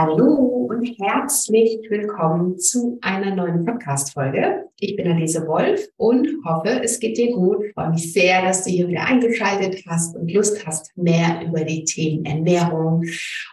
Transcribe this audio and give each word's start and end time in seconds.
Hallo 0.00 0.68
und 0.70 0.84
herzlich 1.00 1.80
willkommen 1.90 2.56
zu 2.56 2.98
einer 3.00 3.34
neuen 3.34 3.64
Podcast-Folge. 3.64 4.66
Ich 4.78 4.94
bin 4.94 5.08
Annese 5.10 5.44
Wolf 5.48 5.88
und 5.96 6.28
hoffe, 6.44 6.80
es 6.84 7.00
geht 7.00 7.18
dir 7.18 7.32
gut. 7.32 7.64
Ich 7.64 7.74
freue 7.74 7.90
mich 7.90 8.12
sehr, 8.12 8.42
dass 8.42 8.62
du 8.62 8.70
hier 8.70 8.86
wieder 8.86 9.04
eingeschaltet 9.04 9.82
hast 9.88 10.14
und 10.14 10.32
Lust 10.32 10.64
hast, 10.64 10.96
mehr 10.96 11.42
über 11.44 11.64
die 11.64 11.82
Themen 11.82 12.24
Ernährung, 12.24 13.02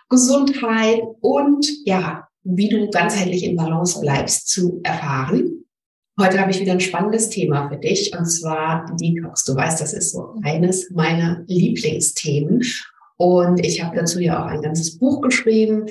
Gesundheit 0.07 1.01
und 1.19 1.65
ja, 1.83 2.27
wie 2.43 2.69
du 2.69 2.91
ganzheitlich 2.91 3.43
in 3.43 3.55
Balance 3.55 3.99
bleibst, 3.99 4.47
zu 4.47 4.81
erfahren. 4.83 5.65
Heute 6.21 6.39
habe 6.39 6.51
ich 6.51 6.61
wieder 6.61 6.73
ein 6.73 6.79
spannendes 6.79 7.31
Thema 7.31 7.69
für 7.69 7.77
dich 7.77 8.15
und 8.15 8.27
zwar 8.27 8.85
Detox. 9.01 9.45
Du 9.45 9.55
weißt, 9.55 9.81
das 9.81 9.93
ist 9.93 10.11
so 10.11 10.35
eines 10.43 10.91
meiner 10.91 11.43
Lieblingsthemen. 11.47 12.61
Und 13.17 13.65
ich 13.65 13.83
habe 13.83 13.95
dazu 13.95 14.19
ja 14.19 14.43
auch 14.43 14.47
ein 14.47 14.61
ganzes 14.61 14.99
Buch 14.99 15.21
geschrieben, 15.21 15.87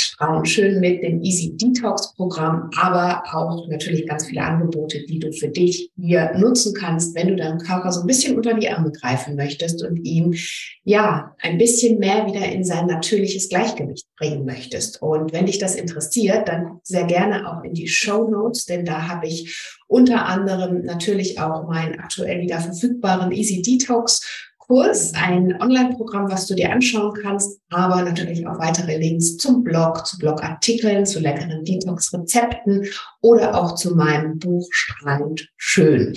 strahlend 0.00 0.48
schön 0.48 0.80
mit 0.80 1.02
dem 1.02 1.22
Easy 1.22 1.56
Detox 1.56 2.14
Programm, 2.14 2.70
aber 2.76 3.22
auch 3.32 3.68
natürlich 3.68 4.06
ganz 4.06 4.26
viele 4.26 4.42
Angebote, 4.42 5.04
die 5.06 5.18
du 5.18 5.32
für 5.32 5.48
dich 5.48 5.90
hier 5.96 6.32
nutzen 6.36 6.74
kannst, 6.74 7.14
wenn 7.14 7.28
du 7.28 7.36
deinem 7.36 7.58
Körper 7.58 7.92
so 7.92 8.00
ein 8.00 8.06
bisschen 8.06 8.36
unter 8.36 8.54
die 8.54 8.68
Arme 8.68 8.92
greifen 8.92 9.36
möchtest 9.36 9.84
und 9.84 9.96
ihn 10.04 10.36
ja 10.84 11.34
ein 11.40 11.58
bisschen 11.58 11.98
mehr 11.98 12.26
wieder 12.26 12.46
in 12.46 12.64
sein 12.64 12.86
natürliches 12.86 13.48
Gleichgewicht 13.48 14.06
bringen 14.16 14.44
möchtest. 14.44 15.00
Und 15.02 15.32
wenn 15.32 15.46
dich 15.46 15.58
das 15.58 15.76
interessiert, 15.76 16.48
dann 16.48 16.80
sehr 16.82 17.04
gerne 17.04 17.50
auch 17.50 17.62
in 17.64 17.74
die 17.74 17.88
Show 17.88 18.28
Notes, 18.28 18.66
denn 18.66 18.84
da 18.84 19.08
habe 19.08 19.26
ich 19.26 19.78
unter 19.86 20.26
anderem 20.26 20.84
natürlich 20.84 21.40
auch 21.40 21.68
meinen 21.68 21.98
aktuell 21.98 22.40
wieder 22.40 22.60
verfügbaren 22.60 23.32
Easy 23.32 23.62
Detox 23.62 24.49
Kurs, 24.70 25.12
ein 25.14 25.60
Online-Programm, 25.60 26.30
was 26.30 26.46
du 26.46 26.54
dir 26.54 26.70
anschauen 26.70 27.12
kannst, 27.20 27.60
aber 27.70 28.02
natürlich 28.02 28.46
auch 28.46 28.56
weitere 28.60 28.98
Links 28.98 29.36
zum 29.36 29.64
Blog, 29.64 30.06
zu 30.06 30.16
Blogartikeln, 30.16 31.04
zu 31.04 31.18
leckeren 31.18 31.64
Detox-Rezepten 31.64 32.86
oder 33.20 33.56
auch 33.56 33.74
zu 33.74 33.96
meinem 33.96 34.38
Buch 34.38 34.68
Strand 34.70 35.50
schön. 35.56 36.16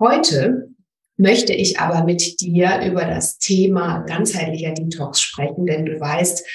Heute 0.00 0.70
möchte 1.16 1.52
ich 1.52 1.78
aber 1.78 2.04
mit 2.04 2.40
dir 2.40 2.80
über 2.86 3.04
das 3.04 3.38
Thema 3.38 4.00
ganzheitlicher 4.00 4.72
Detox 4.72 5.20
sprechen, 5.20 5.66
denn 5.66 5.86
du 5.86 5.98
weißt 5.98 6.46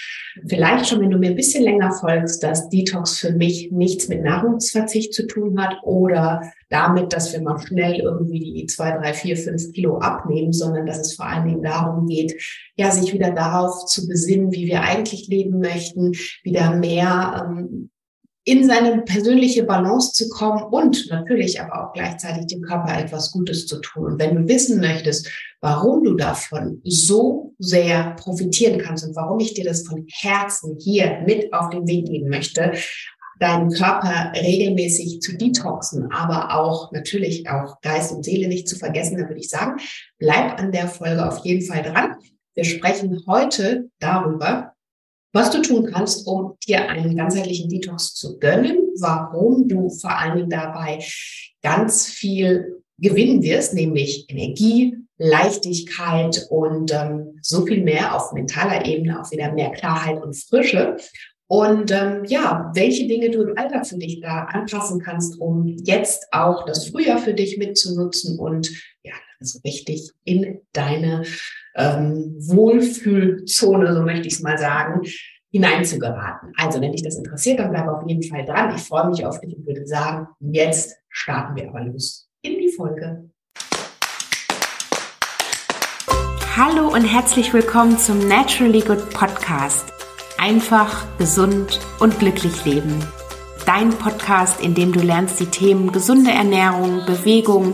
vielleicht 0.47 0.87
schon, 0.87 1.01
wenn 1.01 1.11
du 1.11 1.17
mir 1.17 1.31
ein 1.31 1.35
bisschen 1.35 1.63
länger 1.63 1.91
folgst, 1.91 2.43
dass 2.43 2.69
Detox 2.69 3.17
für 3.17 3.33
mich 3.33 3.71
nichts 3.71 4.07
mit 4.07 4.23
Nahrungsverzicht 4.23 5.13
zu 5.13 5.27
tun 5.27 5.59
hat 5.61 5.77
oder 5.83 6.41
damit, 6.69 7.11
dass 7.11 7.33
wir 7.33 7.41
mal 7.41 7.59
schnell 7.59 7.99
irgendwie 7.99 8.39
die 8.39 8.65
zwei, 8.67 8.91
drei, 8.91 9.13
vier, 9.13 9.35
fünf 9.35 9.71
Kilo 9.73 9.97
abnehmen, 9.97 10.53
sondern 10.53 10.85
dass 10.85 10.99
es 10.99 11.15
vor 11.15 11.25
allen 11.25 11.47
Dingen 11.47 11.63
darum 11.63 12.07
geht, 12.07 12.41
ja, 12.75 12.91
sich 12.91 13.13
wieder 13.13 13.31
darauf 13.31 13.85
zu 13.87 14.07
besinnen, 14.07 14.51
wie 14.51 14.67
wir 14.67 14.81
eigentlich 14.81 15.27
leben 15.27 15.59
möchten, 15.59 16.13
wieder 16.43 16.75
mehr 16.75 17.45
ähm, 17.49 17.89
in 18.43 18.65
seine 18.65 19.03
persönliche 19.03 19.63
Balance 19.63 20.13
zu 20.13 20.27
kommen 20.29 20.63
und 20.63 21.07
natürlich 21.09 21.61
aber 21.61 21.89
auch 21.89 21.93
gleichzeitig 21.93 22.47
dem 22.47 22.61
Körper 22.61 22.97
etwas 22.97 23.31
Gutes 23.31 23.67
zu 23.67 23.79
tun. 23.79 24.05
Und 24.05 24.19
wenn 24.19 24.35
du 24.35 24.47
wissen 24.47 24.79
möchtest, 24.79 25.29
warum 25.59 26.03
du 26.03 26.15
davon 26.15 26.81
so 26.83 27.53
sehr 27.59 28.15
profitieren 28.15 28.79
kannst 28.79 29.05
und 29.05 29.15
warum 29.15 29.39
ich 29.39 29.53
dir 29.53 29.63
das 29.63 29.85
von 29.85 30.05
Herzen 30.09 30.77
hier 30.79 31.21
mit 31.25 31.53
auf 31.53 31.69
den 31.69 31.87
Weg 31.87 32.07
geben 32.07 32.29
möchte, 32.29 32.73
deinen 33.39 33.71
Körper 33.71 34.31
regelmäßig 34.35 35.19
zu 35.21 35.35
detoxen, 35.35 36.11
aber 36.11 36.59
auch 36.59 36.91
natürlich 36.91 37.49
auch 37.49 37.81
Geist 37.81 38.11
und 38.11 38.23
Seele 38.23 38.47
nicht 38.47 38.67
zu 38.67 38.75
vergessen, 38.75 39.17
dann 39.17 39.27
würde 39.27 39.41
ich 39.41 39.49
sagen, 39.49 39.79
bleib 40.19 40.59
an 40.59 40.71
der 40.71 40.87
Folge 40.87 41.27
auf 41.27 41.43
jeden 41.43 41.65
Fall 41.65 41.81
dran. 41.83 42.15
Wir 42.53 42.65
sprechen 42.65 43.23
heute 43.27 43.89
darüber, 43.99 44.70
was 45.33 45.51
du 45.51 45.61
tun 45.61 45.89
kannst, 45.91 46.27
um 46.27 46.53
dir 46.67 46.89
einen 46.89 47.15
ganzheitlichen 47.15 47.69
Detox 47.69 48.13
zu 48.13 48.39
gönnen, 48.39 48.77
warum 48.99 49.67
du 49.67 49.89
vor 49.89 50.17
allen 50.17 50.37
Dingen 50.37 50.49
dabei 50.49 51.03
ganz 51.61 52.07
viel 52.07 52.81
gewinnen 52.97 53.41
wirst, 53.41 53.73
nämlich 53.73 54.25
Energie, 54.29 54.97
Leichtigkeit 55.17 56.47
und 56.49 56.93
ähm, 56.93 57.37
so 57.41 57.65
viel 57.65 57.83
mehr 57.83 58.15
auf 58.15 58.33
mentaler 58.33 58.85
Ebene, 58.85 59.21
auch 59.21 59.31
wieder 59.31 59.51
mehr 59.51 59.71
Klarheit 59.71 60.21
und 60.21 60.35
Frische. 60.35 60.97
Und 61.47 61.91
ähm, 61.91 62.23
ja, 62.25 62.71
welche 62.73 63.07
Dinge 63.07 63.29
du 63.29 63.41
im 63.41 63.57
Alltag 63.57 63.85
für 63.85 63.97
dich 63.97 64.21
da 64.21 64.45
anpassen 64.45 65.01
kannst, 65.01 65.39
um 65.39 65.67
jetzt 65.83 66.27
auch 66.31 66.65
das 66.65 66.87
Frühjahr 66.87 67.17
für 67.17 67.33
dich 67.33 67.57
mitzunutzen 67.57 68.39
und 68.39 68.71
also 69.41 69.59
richtig 69.65 70.11
in 70.23 70.61
deine 70.71 71.23
ähm, 71.75 72.35
Wohlfühlzone, 72.39 73.93
so 73.93 74.03
möchte 74.03 74.27
ich 74.27 74.35
es 74.35 74.41
mal 74.41 74.57
sagen, 74.57 75.01
hineinzugeraten. 75.51 76.53
Also, 76.55 76.79
wenn 76.79 76.93
dich 76.93 77.03
das 77.03 77.17
interessiert, 77.17 77.59
dann 77.59 77.71
bleib 77.71 77.87
auf 77.87 78.07
jeden 78.07 78.23
Fall 78.23 78.45
dran. 78.45 78.73
Ich 78.75 78.83
freue 78.83 79.09
mich 79.09 79.25
auf 79.25 79.41
dich 79.41 79.57
und 79.57 79.65
würde 79.65 79.85
sagen, 79.85 80.27
jetzt 80.39 80.95
starten 81.09 81.55
wir 81.55 81.67
aber 81.69 81.81
los 81.81 82.29
in 82.41 82.59
die 82.59 82.71
Folge. 82.71 83.29
Hallo 86.55 86.93
und 86.93 87.05
herzlich 87.05 87.53
willkommen 87.53 87.97
zum 87.97 88.19
Naturally 88.27 88.81
Good 88.81 89.09
Podcast. 89.09 89.91
Einfach, 90.37 91.05
gesund 91.17 91.79
und 91.99 92.19
glücklich 92.19 92.65
leben. 92.65 92.99
Dein 93.65 93.89
Podcast, 93.89 94.59
in 94.59 94.73
dem 94.73 94.91
du 94.91 95.01
lernst, 95.01 95.39
die 95.39 95.45
Themen 95.45 95.91
gesunde 95.91 96.31
Ernährung, 96.31 97.05
Bewegung 97.05 97.73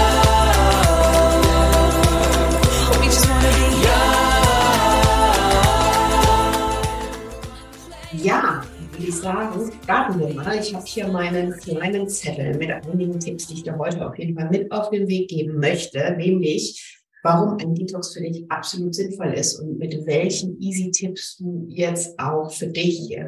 Sagen, 9.21 9.71
starten 9.83 10.19
wir 10.19 10.33
mal. 10.33 10.59
Ich 10.59 10.73
habe 10.73 10.85
hier 10.85 11.07
meinen 11.07 11.51
kleinen 11.53 12.09
Zettel 12.09 12.57
mit 12.57 12.71
einigen 12.71 13.19
Tipps, 13.19 13.47
die 13.47 13.53
ich 13.53 13.63
dir 13.63 13.77
heute 13.77 14.07
auf 14.07 14.17
jeden 14.17 14.35
Fall 14.35 14.49
mit 14.49 14.71
auf 14.71 14.89
den 14.89 15.07
Weg 15.07 15.29
geben 15.29 15.59
möchte, 15.59 16.15
nämlich 16.17 17.03
warum 17.23 17.57
ein 17.59 17.75
Detox 17.75 18.13
für 18.13 18.21
dich 18.21 18.49
absolut 18.49 18.95
sinnvoll 18.95 19.33
ist 19.33 19.59
und 19.59 19.77
mit 19.77 20.07
welchen 20.07 20.59
Easy-Tipps 20.59 21.37
du 21.37 21.67
jetzt 21.69 22.17
auch 22.17 22.51
für 22.51 22.67
dich 22.67 23.11
äh, 23.11 23.23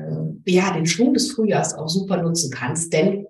ja 0.48 0.74
den 0.74 0.88
Schwung 0.88 1.14
des 1.14 1.32
Frühjahrs 1.32 1.76
auch 1.76 1.88
super 1.88 2.18
nutzen 2.18 2.50
kannst. 2.50 2.92
Denn 2.92 3.28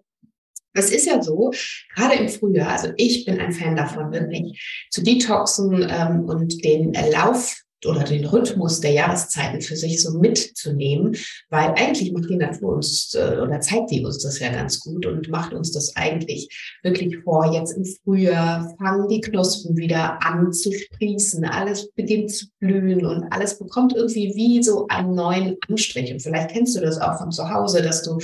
es 0.74 0.90
ist 0.90 1.06
ja 1.06 1.22
so, 1.22 1.52
gerade 1.94 2.16
im 2.16 2.30
Frühjahr, 2.30 2.70
also 2.70 2.94
ich 2.96 3.26
bin 3.26 3.42
ein 3.42 3.52
Fan 3.52 3.76
davon, 3.76 4.14
wirklich 4.14 4.88
zu 4.90 5.04
detoxen 5.04 5.86
ähm, 5.90 6.24
und 6.26 6.64
den 6.64 6.94
Lauf 7.12 7.58
oder 7.86 8.04
den 8.04 8.26
Rhythmus 8.26 8.80
der 8.80 8.92
Jahreszeiten 8.92 9.62
für 9.62 9.76
sich 9.76 10.02
so 10.02 10.18
mitzunehmen, 10.18 11.16
weil 11.50 11.70
eigentlich 11.70 12.12
macht 12.14 12.30
die 12.30 12.36
Natur 12.36 12.76
uns 12.76 13.14
äh, 13.14 13.40
oder 13.42 13.60
zeigt 13.60 13.92
die 13.92 14.04
uns 14.04 14.20
das 14.20 14.40
ja 14.40 14.52
ganz 14.52 14.80
gut 14.80 15.06
und 15.06 15.30
macht 15.30 15.54
uns 15.54 15.72
das 15.72 15.96
eigentlich 15.96 16.50
wirklich 16.84 17.18
vor. 17.24 17.54
Jetzt 17.54 17.78
im 17.78 17.86
Frühjahr 17.86 18.74
fangen 18.78 19.08
die 19.08 19.22
Knospen 19.22 19.78
wieder 19.78 20.20
an 20.24 20.52
zu 20.54 20.72
sprießen, 20.72 21.44
alles 21.46 21.92
beginnt 21.92 22.32
zu 22.32 22.48
blühen 22.60 23.06
und 23.06 23.26
alles 23.32 23.58
bekommt 23.58 23.94
irgendwie 23.96 24.34
wie 24.36 24.64
so 24.64 24.88
einen 24.90 25.16
neuen 25.16 25.58
Anstrich. 25.70 26.12
Und 26.12 26.22
vielleicht 26.22 26.52
kennst 26.52 26.76
du 26.76 26.82
das 26.82 27.00
auch 27.00 27.18
von 27.18 27.32
zu 27.32 27.50
Hause, 27.50 27.82
dass 27.82 28.04
du 28.04 28.18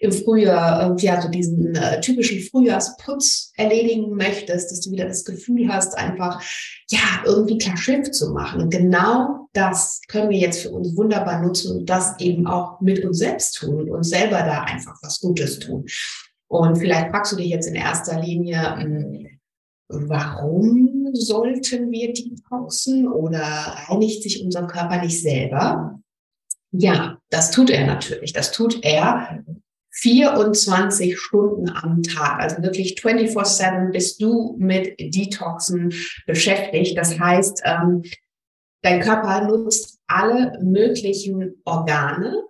im 0.00 0.12
Frühjahr 0.12 0.96
ja 0.98 1.20
so 1.20 1.28
diesen 1.28 1.74
äh, 1.74 2.00
typischen 2.00 2.40
Frühjahrsputz 2.40 3.52
erledigen 3.56 4.14
möchtest, 4.14 4.70
dass 4.70 4.80
du 4.80 4.90
wieder 4.90 5.06
das 5.06 5.24
Gefühl 5.24 5.68
hast, 5.68 5.96
einfach 5.96 6.42
ja 6.90 7.22
irgendwie 7.24 7.58
klar 7.58 7.76
Schiff 7.76 8.10
zu 8.10 8.30
machen. 8.30 8.70
Genau 8.70 9.05
genau 9.06 9.48
das 9.52 10.00
können 10.08 10.30
wir 10.30 10.38
jetzt 10.38 10.62
für 10.62 10.70
uns 10.70 10.96
wunderbar 10.96 11.40
nutzen 11.40 11.78
und 11.78 11.86
das 11.86 12.18
eben 12.20 12.46
auch 12.46 12.80
mit 12.80 13.04
uns 13.04 13.18
selbst 13.18 13.56
tun 13.56 13.80
und 13.82 13.90
uns 13.90 14.10
selber 14.10 14.38
da 14.42 14.62
einfach 14.62 14.96
was 15.02 15.20
Gutes 15.20 15.58
tun. 15.58 15.86
Und 16.48 16.76
vielleicht 16.76 17.10
fragst 17.10 17.32
du 17.32 17.36
dich 17.36 17.48
jetzt 17.48 17.66
in 17.66 17.74
erster 17.74 18.20
Linie, 18.20 18.76
hm, 18.76 19.26
warum 19.88 21.10
sollten 21.12 21.90
wir 21.90 22.12
detoxen 22.12 23.08
oder 23.08 23.40
reinigt 23.40 24.22
sich 24.22 24.44
unser 24.44 24.66
Körper 24.66 25.00
nicht 25.02 25.20
selber? 25.20 25.98
Ja, 26.72 27.18
das 27.30 27.50
tut 27.50 27.70
er 27.70 27.86
natürlich. 27.86 28.32
Das 28.32 28.52
tut 28.52 28.84
er 28.84 29.42
24 29.92 31.18
Stunden 31.18 31.70
am 31.70 32.02
Tag, 32.02 32.40
also 32.40 32.62
wirklich 32.62 32.98
24-7 33.00 33.92
bist 33.92 34.20
du 34.20 34.56
mit 34.58 34.98
Detoxen 34.98 35.94
beschäftigt. 36.26 36.98
Das 36.98 37.18
heißt, 37.18 37.62
ähm, 37.64 38.02
Dein 38.86 39.00
Körper 39.00 39.44
nutzt 39.48 39.98
alle 40.06 40.60
möglichen 40.62 41.60
Organe 41.64 42.44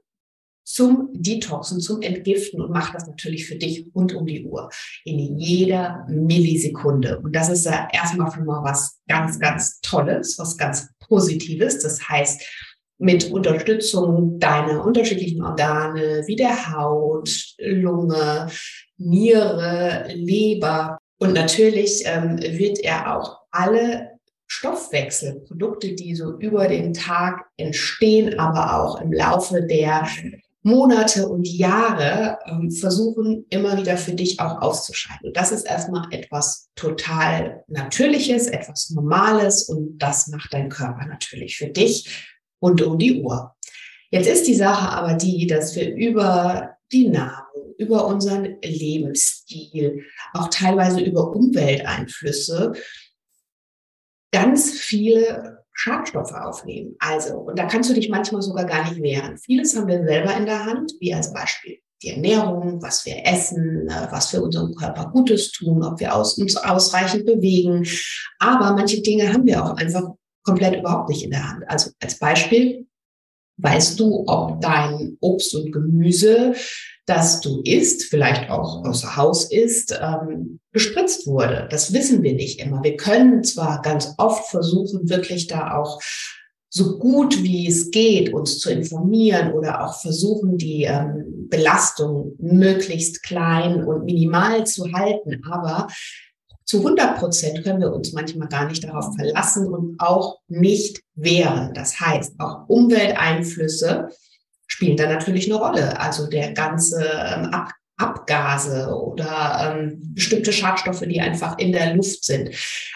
zum 0.66 1.08
Detoxen, 1.14 1.80
zum 1.80 2.02
Entgiften 2.02 2.60
und 2.60 2.70
macht 2.70 2.94
das 2.94 3.06
natürlich 3.06 3.46
für 3.46 3.54
dich 3.54 3.90
rund 3.94 4.14
um 4.14 4.26
die 4.26 4.44
Uhr 4.44 4.68
in 5.06 5.38
jeder 5.38 6.04
Millisekunde. 6.10 7.20
Und 7.20 7.34
das 7.34 7.48
ist 7.48 7.64
ja 7.64 7.88
erstmal 7.90 8.30
schon 8.30 8.44
mal 8.44 8.62
was 8.62 9.00
ganz, 9.08 9.40
ganz 9.40 9.80
Tolles, 9.80 10.38
was 10.38 10.58
ganz 10.58 10.90
Positives. 11.08 11.78
Das 11.82 12.06
heißt, 12.06 12.42
mit 12.98 13.30
Unterstützung 13.30 14.38
deiner 14.38 14.84
unterschiedlichen 14.84 15.42
Organe 15.42 16.22
wie 16.26 16.36
der 16.36 16.70
Haut, 16.70 17.30
Lunge, 17.56 18.48
Niere, 18.98 20.08
Leber. 20.12 20.98
Und 21.18 21.32
natürlich 21.32 22.02
ähm, 22.04 22.36
wird 22.38 22.78
er 22.80 23.16
auch 23.16 23.38
alle 23.50 24.15
Stoffwechselprodukte, 24.46 25.94
die 25.94 26.14
so 26.14 26.38
über 26.38 26.68
den 26.68 26.94
Tag 26.94 27.46
entstehen, 27.56 28.38
aber 28.38 28.80
auch 28.80 29.00
im 29.00 29.12
Laufe 29.12 29.62
der 29.62 30.06
Monate 30.66 31.28
und 31.28 31.46
Jahre 31.46 32.38
ähm, 32.46 32.72
versuchen, 32.72 33.46
immer 33.50 33.78
wieder 33.78 33.96
für 33.96 34.14
dich 34.14 34.40
auch 34.40 34.60
auszuscheiden. 34.60 35.28
Und 35.28 35.36
das 35.36 35.52
ist 35.52 35.64
erstmal 35.64 36.12
etwas 36.12 36.70
total 36.74 37.62
Natürliches, 37.68 38.48
etwas 38.48 38.90
Normales 38.90 39.68
und 39.68 39.98
das 39.98 40.26
macht 40.26 40.52
dein 40.52 40.68
Körper 40.68 41.06
natürlich 41.06 41.56
für 41.56 41.68
dich 41.68 42.26
rund 42.60 42.82
um 42.82 42.98
die 42.98 43.22
Uhr. 43.22 43.54
Jetzt 44.10 44.28
ist 44.28 44.48
die 44.48 44.56
Sache 44.56 44.88
aber 44.88 45.14
die, 45.14 45.46
dass 45.46 45.76
wir 45.76 45.94
über 45.94 46.76
die 46.90 47.08
Nahrung, 47.08 47.74
über 47.78 48.06
unseren 48.06 48.56
Lebensstil, 48.60 50.04
auch 50.32 50.48
teilweise 50.48 51.00
über 51.00 51.30
Umwelteinflüsse 51.30 52.72
ganz 54.36 54.72
viele 54.72 55.64
Schadstoffe 55.72 56.32
aufnehmen. 56.32 56.94
Also, 56.98 57.38
und 57.38 57.58
da 57.58 57.66
kannst 57.66 57.88
du 57.90 57.94
dich 57.94 58.08
manchmal 58.08 58.42
sogar 58.42 58.64
gar 58.64 58.88
nicht 58.88 59.02
wehren. 59.02 59.38
Vieles 59.38 59.74
haben 59.76 59.88
wir 59.88 60.04
selber 60.04 60.36
in 60.36 60.46
der 60.46 60.64
Hand, 60.64 60.92
wie 61.00 61.14
als 61.14 61.32
Beispiel 61.32 61.78
die 62.02 62.10
Ernährung, 62.10 62.82
was 62.82 63.06
wir 63.06 63.24
essen, 63.24 63.88
äh, 63.88 64.08
was 64.10 64.28
für 64.28 64.42
unseren 64.42 64.74
Körper 64.74 65.10
Gutes 65.10 65.52
tun, 65.52 65.82
ob 65.82 65.98
wir 65.98 66.14
uns 66.14 66.56
ausreichend 66.56 67.24
bewegen. 67.24 67.86
Aber 68.38 68.74
manche 68.74 69.00
Dinge 69.00 69.32
haben 69.32 69.46
wir 69.46 69.64
auch 69.64 69.76
einfach 69.76 70.02
komplett 70.42 70.78
überhaupt 70.78 71.08
nicht 71.08 71.24
in 71.24 71.30
der 71.30 71.48
Hand. 71.48 71.64
Also 71.66 71.90
als 72.00 72.18
Beispiel, 72.18 72.86
weißt 73.56 73.98
du, 73.98 74.24
ob 74.26 74.60
dein 74.60 75.16
Obst 75.20 75.54
und 75.54 75.72
Gemüse 75.72 76.54
das 77.06 77.40
du 77.40 77.60
isst, 77.62 78.04
vielleicht 78.04 78.50
auch 78.50 78.84
außer 78.84 79.16
Haus 79.16 79.50
isst, 79.50 79.98
ähm, 80.00 80.58
gespritzt 80.72 81.26
wurde. 81.26 81.68
Das 81.70 81.92
wissen 81.92 82.22
wir 82.22 82.34
nicht 82.34 82.60
immer. 82.60 82.82
Wir 82.82 82.96
können 82.96 83.44
zwar 83.44 83.80
ganz 83.80 84.14
oft 84.18 84.50
versuchen, 84.50 85.08
wirklich 85.08 85.46
da 85.46 85.76
auch 85.78 86.00
so 86.68 86.98
gut 86.98 87.42
wie 87.42 87.68
es 87.68 87.90
geht, 87.90 88.34
uns 88.34 88.58
zu 88.58 88.70
informieren 88.70 89.52
oder 89.52 89.86
auch 89.86 90.00
versuchen, 90.00 90.58
die 90.58 90.82
ähm, 90.82 91.46
Belastung 91.48 92.34
möglichst 92.38 93.22
klein 93.22 93.84
und 93.84 94.04
minimal 94.04 94.66
zu 94.66 94.92
halten. 94.92 95.42
Aber 95.50 95.86
zu 96.64 96.78
100 96.78 97.18
Prozent 97.18 97.62
können 97.62 97.80
wir 97.80 97.92
uns 97.92 98.12
manchmal 98.12 98.48
gar 98.48 98.68
nicht 98.68 98.82
darauf 98.82 99.14
verlassen 99.14 99.68
und 99.68 100.00
auch 100.00 100.40
nicht 100.48 101.00
wehren. 101.14 101.72
Das 101.72 102.00
heißt, 102.00 102.34
auch 102.40 102.68
Umwelteinflüsse 102.68 104.08
spielen 104.76 104.98
da 104.98 105.06
natürlich 105.06 105.50
eine 105.50 105.58
Rolle. 105.58 105.98
Also 105.98 106.28
der 106.28 106.52
ganze 106.52 107.02
ähm, 107.02 107.46
Ab 107.46 107.72
Abgase 107.98 108.94
oder 108.94 109.74
ähm, 109.74 109.98
bestimmte 110.14 110.52
Schadstoffe, 110.52 111.00
die 111.00 111.18
einfach 111.18 111.56
in 111.56 111.72
der 111.72 111.94
Luft 111.94 112.24
sind. 112.24 112.50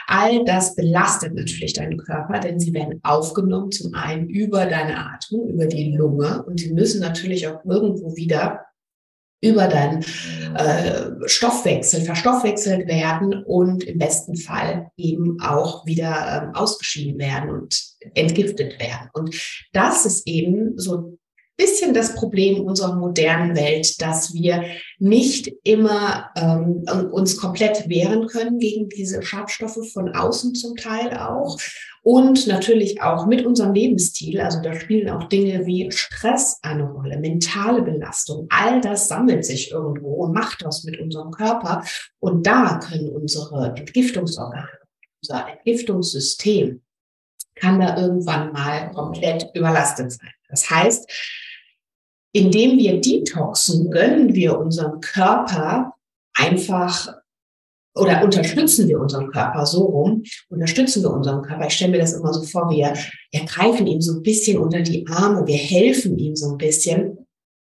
All 0.07 0.45
das 0.45 0.77
belastet 0.77 1.35
natürlich 1.35 1.73
deinen 1.73 1.97
Körper, 1.97 2.39
denn 2.39 2.61
sie 2.61 2.75
werden 2.75 3.01
aufgenommen 3.03 3.73
zum 3.73 3.95
einen 3.95 4.29
über 4.29 4.67
deine 4.67 4.99
Atmung, 4.99 5.49
über 5.49 5.65
die 5.65 5.97
Lunge 5.97 6.43
und 6.43 6.61
sie 6.61 6.75
müssen 6.75 7.01
natürlich 7.01 7.49
auch 7.49 7.65
irgendwo 7.65 8.15
wieder 8.15 8.61
über 9.43 9.69
deinen 9.69 10.05
äh, 10.55 11.27
Stoffwechsel 11.27 12.03
verstoffwechselt 12.03 12.87
werden 12.87 13.43
und 13.45 13.85
im 13.85 13.97
besten 13.97 14.37
Fall 14.37 14.91
eben 14.99 15.41
auch 15.41 15.87
wieder 15.87 16.43
ähm, 16.43 16.55
ausgeschieden 16.55 17.19
werden 17.19 17.49
und 17.49 17.83
entgiftet 18.15 18.79
werden. 18.79 19.09
Und 19.15 19.35
das 19.73 20.05
ist 20.05 20.27
eben 20.27 20.79
so 20.79 21.19
bisschen 21.61 21.93
das 21.93 22.15
Problem 22.15 22.65
unserer 22.65 22.97
modernen 22.97 23.55
Welt, 23.55 24.01
dass 24.01 24.33
wir 24.33 24.65
nicht 24.99 25.53
immer 25.63 26.31
ähm, 26.35 26.85
uns 27.13 27.37
komplett 27.37 27.87
wehren 27.89 28.27
können 28.29 28.59
gegen 28.59 28.89
diese 28.89 29.23
Schadstoffe 29.23 29.93
von 29.93 30.15
außen 30.15 30.55
zum 30.55 30.77
Teil 30.77 31.17
auch. 31.19 31.59
Und 32.03 32.47
natürlich 32.47 33.03
auch 33.03 33.27
mit 33.27 33.45
unserem 33.45 33.75
Lebensstil. 33.75 34.41
Also 34.41 34.63
da 34.63 34.73
spielen 34.73 35.11
auch 35.11 35.25
Dinge 35.25 35.67
wie 35.67 35.93
Stress 35.93 36.59
eine 36.63 36.91
Rolle, 36.91 37.19
mentale 37.19 37.83
Belastung. 37.83 38.47
All 38.49 38.81
das 38.81 39.09
sammelt 39.09 39.45
sich 39.45 39.71
irgendwo 39.71 40.15
und 40.25 40.33
macht 40.33 40.65
was 40.65 40.85
mit 40.85 40.99
unserem 40.99 41.31
Körper. 41.31 41.85
Und 42.19 42.47
da 42.47 42.81
können 42.83 43.11
unsere 43.11 43.75
Entgiftungsorgane, 43.77 44.79
unser 45.23 45.47
Entgiftungssystem 45.47 46.81
kann 47.55 47.81
da 47.81 47.99
irgendwann 47.99 48.53
mal 48.53 48.91
komplett 48.93 49.49
überlastet 49.55 50.13
sein. 50.13 50.31
Das 50.49 50.71
heißt, 50.71 51.50
indem 52.33 52.79
wir 52.79 53.01
detoxen, 53.01 53.91
gönnen 53.91 54.35
wir 54.35 54.59
unserem 54.59 55.01
Körper 55.01 55.95
einfach 56.35 57.15
oder 57.95 58.23
unterstützen 58.23 58.89
wir 58.89 59.01
unseren 59.01 59.31
Körper 59.31 59.67
so 59.67 59.85
rum, 59.85 60.23
unterstützen 60.49 61.03
wir 61.03 61.11
unseren 61.11 61.43
Körper. 61.43 61.67
Ich 61.67 61.75
stelle 61.75 61.93
mir 61.93 61.99
das 61.99 62.13
immer 62.13 62.33
so 62.33 62.43
vor, 62.43 62.71
wir, 62.71 62.95
wir 63.33 63.45
greifen 63.47 63.87
ihm 63.87 64.01
so 64.01 64.15
ein 64.15 64.23
bisschen 64.23 64.59
unter 64.59 64.81
die 64.81 65.07
Arme, 65.09 65.47
wir 65.47 65.57
helfen 65.57 66.17
ihm 66.17 66.37
so 66.37 66.53
ein 66.53 66.59
bisschen, 66.59 67.19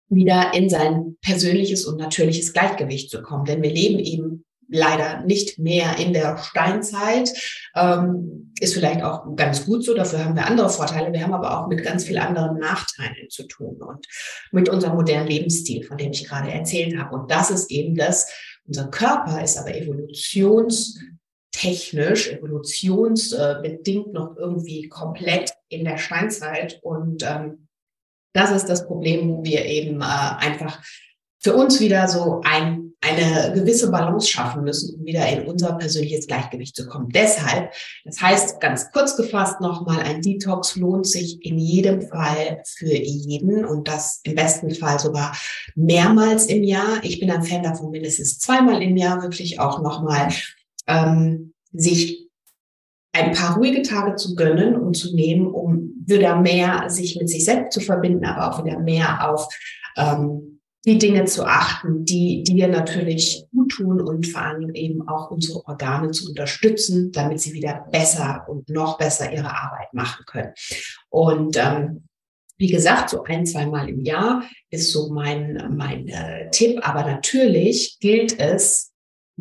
wieder 0.08 0.52
in 0.54 0.68
sein 0.68 1.16
persönliches 1.22 1.84
und 1.86 1.98
natürliches 1.98 2.52
Gleichgewicht 2.52 3.10
zu 3.10 3.22
kommen. 3.22 3.44
Denn 3.44 3.62
wir 3.62 3.72
leben 3.72 3.98
eben 3.98 4.44
leider 4.74 5.22
nicht 5.22 5.58
mehr 5.58 5.96
in 5.98 6.12
der 6.12 6.36
Steinzeit. 6.38 7.32
Ähm, 7.74 8.52
ist 8.60 8.74
vielleicht 8.74 9.02
auch 9.02 9.34
ganz 9.36 9.64
gut 9.64 9.84
so, 9.84 9.94
dafür 9.94 10.24
haben 10.24 10.36
wir 10.36 10.46
andere 10.46 10.68
Vorteile. 10.68 11.12
Wir 11.12 11.22
haben 11.22 11.34
aber 11.34 11.58
auch 11.58 11.68
mit 11.68 11.84
ganz 11.84 12.04
vielen 12.04 12.18
anderen 12.18 12.58
Nachteilen 12.58 13.30
zu 13.30 13.46
tun 13.46 13.80
und 13.80 14.06
mit 14.52 14.68
unserem 14.68 14.96
modernen 14.96 15.28
Lebensstil, 15.28 15.84
von 15.84 15.96
dem 15.96 16.10
ich 16.10 16.26
gerade 16.26 16.50
erzählt 16.50 16.98
habe. 16.98 17.14
Und 17.16 17.30
das 17.30 17.50
ist 17.50 17.70
eben 17.70 17.94
das, 17.94 18.28
unser 18.66 18.88
Körper 18.88 19.42
ist 19.42 19.56
aber 19.58 19.76
evolutionstechnisch, 19.76 22.32
evolutionsbedingt 22.32 24.12
noch 24.12 24.36
irgendwie 24.36 24.88
komplett 24.88 25.52
in 25.68 25.84
der 25.84 25.98
Steinzeit. 25.98 26.80
Und 26.82 27.22
ähm, 27.22 27.68
das 28.32 28.50
ist 28.50 28.68
das 28.68 28.84
Problem, 28.86 29.28
wo 29.28 29.44
wir 29.44 29.64
eben 29.66 30.00
äh, 30.00 30.04
einfach 30.04 30.82
für 31.38 31.54
uns 31.54 31.78
wieder 31.78 32.08
so 32.08 32.40
ein 32.44 32.83
eine 33.04 33.52
gewisse 33.52 33.90
Balance 33.90 34.28
schaffen 34.28 34.64
müssen, 34.64 34.98
um 34.98 35.04
wieder 35.04 35.28
in 35.28 35.46
unser 35.46 35.74
persönliches 35.74 36.26
Gleichgewicht 36.26 36.74
zu 36.74 36.86
kommen. 36.86 37.10
Deshalb, 37.10 37.70
das 38.04 38.20
heißt 38.20 38.60
ganz 38.60 38.90
kurz 38.92 39.16
gefasst 39.16 39.60
nochmal, 39.60 40.00
ein 40.00 40.22
Detox 40.22 40.76
lohnt 40.76 41.06
sich 41.06 41.44
in 41.44 41.58
jedem 41.58 42.02
Fall 42.02 42.62
für 42.64 42.94
jeden 42.94 43.64
und 43.64 43.88
das 43.88 44.20
im 44.22 44.34
besten 44.34 44.74
Fall 44.74 44.98
sogar 44.98 45.36
mehrmals 45.74 46.46
im 46.46 46.62
Jahr. 46.62 47.02
Ich 47.02 47.20
bin 47.20 47.30
ein 47.30 47.44
Fan 47.44 47.62
davon, 47.62 47.90
mindestens 47.90 48.38
zweimal 48.38 48.82
im 48.82 48.96
Jahr 48.96 49.22
wirklich 49.22 49.60
auch 49.60 49.82
nochmal 49.82 50.28
ähm, 50.86 51.52
sich 51.72 52.30
ein 53.12 53.32
paar 53.32 53.56
ruhige 53.56 53.82
Tage 53.82 54.16
zu 54.16 54.34
gönnen 54.34 54.76
und 54.76 54.96
zu 54.96 55.14
nehmen, 55.14 55.46
um 55.46 55.92
wieder 56.06 56.40
mehr 56.40 56.88
sich 56.88 57.16
mit 57.16 57.28
sich 57.28 57.44
selbst 57.44 57.72
zu 57.72 57.80
verbinden, 57.80 58.24
aber 58.24 58.50
auch 58.50 58.64
wieder 58.64 58.78
mehr 58.80 59.30
auf 59.30 59.48
ähm, 59.96 60.53
die 60.86 60.98
Dinge 60.98 61.24
zu 61.24 61.46
achten, 61.46 62.04
die 62.04 62.42
dir 62.42 62.68
natürlich 62.68 63.46
gut 63.52 63.72
tun 63.72 64.00
und 64.00 64.26
vor 64.26 64.42
allem 64.42 64.74
eben 64.74 65.08
auch 65.08 65.30
unsere 65.30 65.64
Organe 65.66 66.10
zu 66.10 66.28
unterstützen, 66.28 67.10
damit 67.10 67.40
sie 67.40 67.54
wieder 67.54 67.86
besser 67.90 68.44
und 68.48 68.68
noch 68.68 68.98
besser 68.98 69.32
ihre 69.32 69.50
Arbeit 69.50 69.92
machen 69.94 70.24
können. 70.26 70.52
Und 71.08 71.56
ähm, 71.56 72.04
wie 72.58 72.68
gesagt, 72.68 73.10
so 73.10 73.24
ein, 73.24 73.46
zweimal 73.46 73.88
im 73.88 74.02
Jahr 74.02 74.44
ist 74.70 74.92
so 74.92 75.10
mein, 75.10 75.74
mein 75.76 76.08
äh, 76.08 76.50
Tipp. 76.50 76.80
Aber 76.82 77.02
natürlich 77.02 77.96
gilt 78.00 78.38
es 78.38 78.92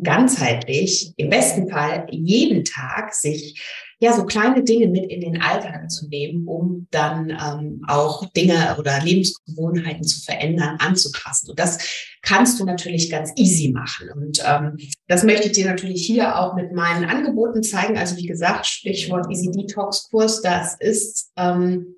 ganzheitlich, 0.02 1.12
im 1.16 1.30
besten 1.30 1.68
Fall 1.68 2.06
jeden 2.10 2.64
Tag 2.64 3.14
sich 3.14 3.62
ja 4.04 4.12
so 4.12 4.24
kleine 4.24 4.62
Dinge 4.62 4.88
mit 4.88 5.10
in 5.10 5.20
den 5.20 5.40
Alltag 5.40 5.90
zu 5.90 6.08
nehmen, 6.08 6.46
um 6.46 6.86
dann 6.90 7.30
ähm, 7.30 7.82
auch 7.88 8.30
Dinge 8.32 8.76
oder 8.78 9.00
Lebensgewohnheiten 9.00 10.04
zu 10.04 10.22
verändern, 10.22 10.76
anzupassen. 10.78 11.50
Und 11.50 11.58
das 11.58 11.78
kannst 12.22 12.60
du 12.60 12.64
natürlich 12.64 13.10
ganz 13.10 13.32
easy 13.36 13.72
machen. 13.72 14.10
Und 14.14 14.42
ähm, 14.46 14.76
das 15.08 15.24
möchte 15.24 15.46
ich 15.46 15.52
dir 15.52 15.66
natürlich 15.66 16.06
hier 16.06 16.38
auch 16.38 16.54
mit 16.54 16.72
meinen 16.72 17.04
Angeboten 17.04 17.62
zeigen. 17.62 17.98
Also 17.98 18.16
wie 18.16 18.26
gesagt, 18.26 18.66
Stichwort 18.66 19.26
Easy 19.30 19.50
Detox 19.50 20.08
Kurs, 20.10 20.40
das 20.42 20.76
ist 20.78 21.32
ähm, 21.36 21.96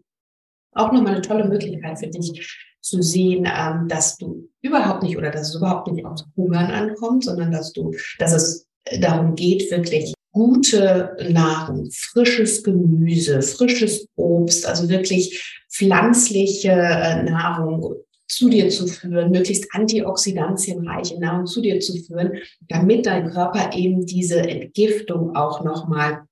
auch 0.72 0.92
nochmal 0.92 1.14
eine 1.14 1.22
tolle 1.22 1.48
Möglichkeit 1.48 1.98
für 1.98 2.08
dich, 2.08 2.56
zu 2.86 3.02
sehen, 3.02 3.48
ähm, 3.52 3.88
dass 3.88 4.16
du 4.16 4.48
überhaupt 4.62 5.02
nicht 5.02 5.16
oder 5.16 5.32
dass 5.32 5.48
es 5.48 5.56
überhaupt 5.56 5.90
nicht 5.90 6.06
aufs 6.06 6.24
Hungern 6.36 6.70
ankommt, 6.70 7.24
sondern 7.24 7.50
dass 7.50 7.72
du, 7.72 7.92
dass 8.20 8.32
es 8.32 8.68
darum 9.00 9.34
geht, 9.34 9.68
wirklich 9.72 10.14
gute 10.36 11.16
Nahrung, 11.30 11.88
frisches 11.90 12.62
Gemüse, 12.62 13.40
frisches 13.40 14.06
Obst, 14.16 14.66
also 14.66 14.86
wirklich 14.90 15.62
pflanzliche 15.70 16.72
äh, 16.72 17.22
Nahrung, 17.22 17.94
zu 18.28 18.50
dir 18.50 18.68
zu 18.68 18.86
führen, 18.86 19.30
möglichst 19.30 19.72
antioxidantienreiche 19.72 21.18
Nahrung 21.18 21.46
zu 21.46 21.62
dir 21.62 21.80
zu 21.80 21.96
führen, 22.02 22.38
damit 22.68 23.06
dein 23.06 23.30
Körper 23.30 23.70
eben 23.74 24.04
diese 24.04 24.40
Entgiftung 24.40 25.34
auch 25.36 25.64
nochmal 25.64 26.26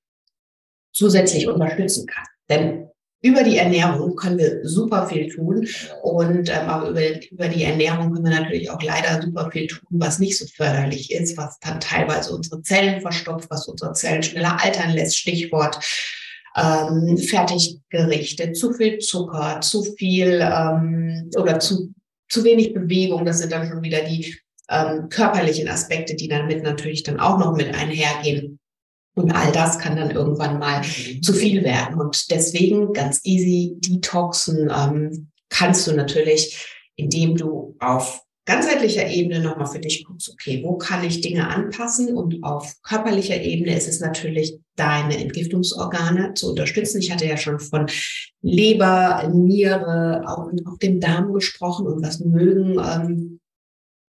zusätzlich 0.92 1.46
unterstützen 1.49 2.06
kann. 2.06 2.25
Denn 2.50 2.88
über 3.25 3.43
die 3.43 3.57
Ernährung 3.57 4.16
können 4.16 4.37
wir 4.37 4.61
super 4.64 5.07
viel 5.07 5.35
tun 5.35 5.66
und 6.02 6.50
ähm, 6.50 6.69
aber 6.69 6.90
über, 6.90 7.00
über 7.31 7.49
die 7.49 7.64
Ernährung 7.64 8.12
können 8.12 8.26
wir 8.26 8.38
natürlich 8.38 8.71
auch 8.71 8.83
leider 8.83 9.23
super 9.23 9.50
viel 9.50 9.66
tun, 9.66 9.88
was 9.88 10.19
nicht 10.19 10.37
so 10.37 10.45
förderlich 10.47 11.11
ist, 11.11 11.38
was 11.38 11.59
dann 11.61 11.81
teilweise 11.81 12.35
unsere 12.37 12.61
Zellen 12.61 13.00
verstopft, 13.00 13.49
was 13.49 13.66
unsere 13.66 13.95
Zellen 13.95 14.23
schneller 14.23 14.62
altern 14.62 14.93
lässt. 14.93 15.16
Stichwort 15.16 15.78
ähm, 16.54 17.16
Fertiggerichte, 17.16 18.52
zu 18.52 18.75
viel 18.75 18.99
Zucker, 18.99 19.62
zu 19.62 19.83
viel 19.83 20.40
ähm, 20.43 21.31
oder 21.38 21.59
zu, 21.61 21.95
zu 22.28 22.45
wenig 22.45 22.75
Bewegung. 22.75 23.25
Das 23.25 23.38
sind 23.38 23.52
dann 23.52 23.66
schon 23.66 23.83
wieder 23.83 24.02
die 24.02 24.37
ähm, 24.69 25.09
körperlichen 25.09 25.69
Aspekte, 25.69 26.14
die 26.14 26.28
damit 26.28 26.62
natürlich 26.62 27.02
dann 27.02 27.19
auch 27.21 27.38
noch 27.38 27.57
mit 27.57 27.75
einhergehen. 27.75 28.59
Und 29.14 29.30
all 29.30 29.52
das 29.52 29.78
kann 29.78 29.97
dann 29.97 30.11
irgendwann 30.11 30.59
mal 30.59 30.83
zu 30.83 31.33
viel 31.33 31.62
werden. 31.62 32.00
Und 32.00 32.30
deswegen 32.30 32.92
ganz 32.92 33.21
easy 33.25 33.76
detoxen 33.78 34.71
ähm, 34.75 35.28
kannst 35.49 35.87
du 35.87 35.92
natürlich, 35.92 36.66
indem 36.97 37.37
du 37.37 37.76
auf 37.78 38.25
ganzheitlicher 38.44 39.09
Ebene 39.09 39.40
nochmal 39.40 39.66
für 39.66 39.78
dich 39.78 40.04
guckst, 40.04 40.30
okay, 40.30 40.62
wo 40.64 40.76
kann 40.76 41.04
ich 41.04 41.21
Dinge 41.21 41.49
anpassen? 41.49 42.16
Und 42.16 42.42
auf 42.42 42.75
körperlicher 42.83 43.40
Ebene 43.40 43.76
ist 43.76 43.88
es 43.88 44.00
natürlich, 44.00 44.59
deine 44.76 45.16
Entgiftungsorgane 45.18 46.35
zu 46.35 46.50
unterstützen. 46.50 47.00
Ich 47.00 47.12
hatte 47.12 47.26
ja 47.26 47.37
schon 47.37 47.61
von 47.61 47.87
Leber, 48.42 49.30
Niere, 49.33 50.25
auch, 50.26 50.50
auch 50.66 50.78
dem 50.78 51.00
Darm 51.00 51.33
gesprochen 51.33 51.87
und 51.87 52.02
was 52.02 52.21
mögen 52.21 52.78
ähm, 52.78 53.40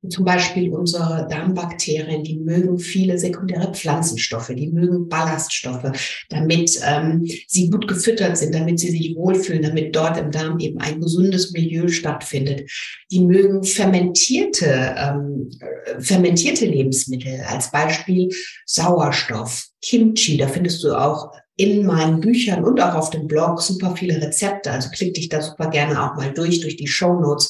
zum 0.09 0.25
Beispiel 0.25 0.71
unsere 0.71 1.27
Darmbakterien, 1.29 2.23
die 2.23 2.37
mögen 2.39 2.77
viele 2.79 3.17
sekundäre 3.17 3.73
Pflanzenstoffe, 3.73 4.51
die 4.55 4.67
mögen 4.67 5.07
Ballaststoffe, 5.09 5.91
damit 6.29 6.79
ähm, 6.85 7.25
sie 7.47 7.69
gut 7.69 7.87
gefüttert 7.87 8.37
sind, 8.37 8.55
damit 8.55 8.79
sie 8.79 8.91
sich 8.91 9.15
wohlfühlen, 9.15 9.63
damit 9.63 9.95
dort 9.95 10.17
im 10.17 10.31
Darm 10.31 10.59
eben 10.59 10.79
ein 10.79 10.99
gesundes 10.99 11.51
Milieu 11.51 11.87
stattfindet. 11.87 12.69
Die 13.11 13.21
mögen 13.21 13.63
fermentierte, 13.63 14.95
ähm, 14.97 15.49
fermentierte 15.99 16.65
Lebensmittel, 16.65 17.41
als 17.47 17.71
Beispiel 17.71 18.29
Sauerstoff, 18.65 19.67
Kimchi, 19.81 20.37
da 20.37 20.47
findest 20.47 20.83
du 20.83 20.93
auch 20.93 21.31
in 21.57 21.85
meinen 21.85 22.19
Büchern 22.19 22.63
und 22.63 22.81
auch 22.81 22.95
auf 22.95 23.09
dem 23.11 23.27
Blog 23.27 23.61
super 23.61 23.95
viele 23.95 24.21
Rezepte. 24.21 24.71
Also 24.71 24.89
klick 24.89 25.13
dich 25.13 25.29
da 25.29 25.41
super 25.41 25.69
gerne 25.69 26.03
auch 26.03 26.15
mal 26.15 26.33
durch, 26.33 26.59
durch 26.59 26.75
die 26.75 26.87
Show 26.87 27.19
Notes 27.19 27.49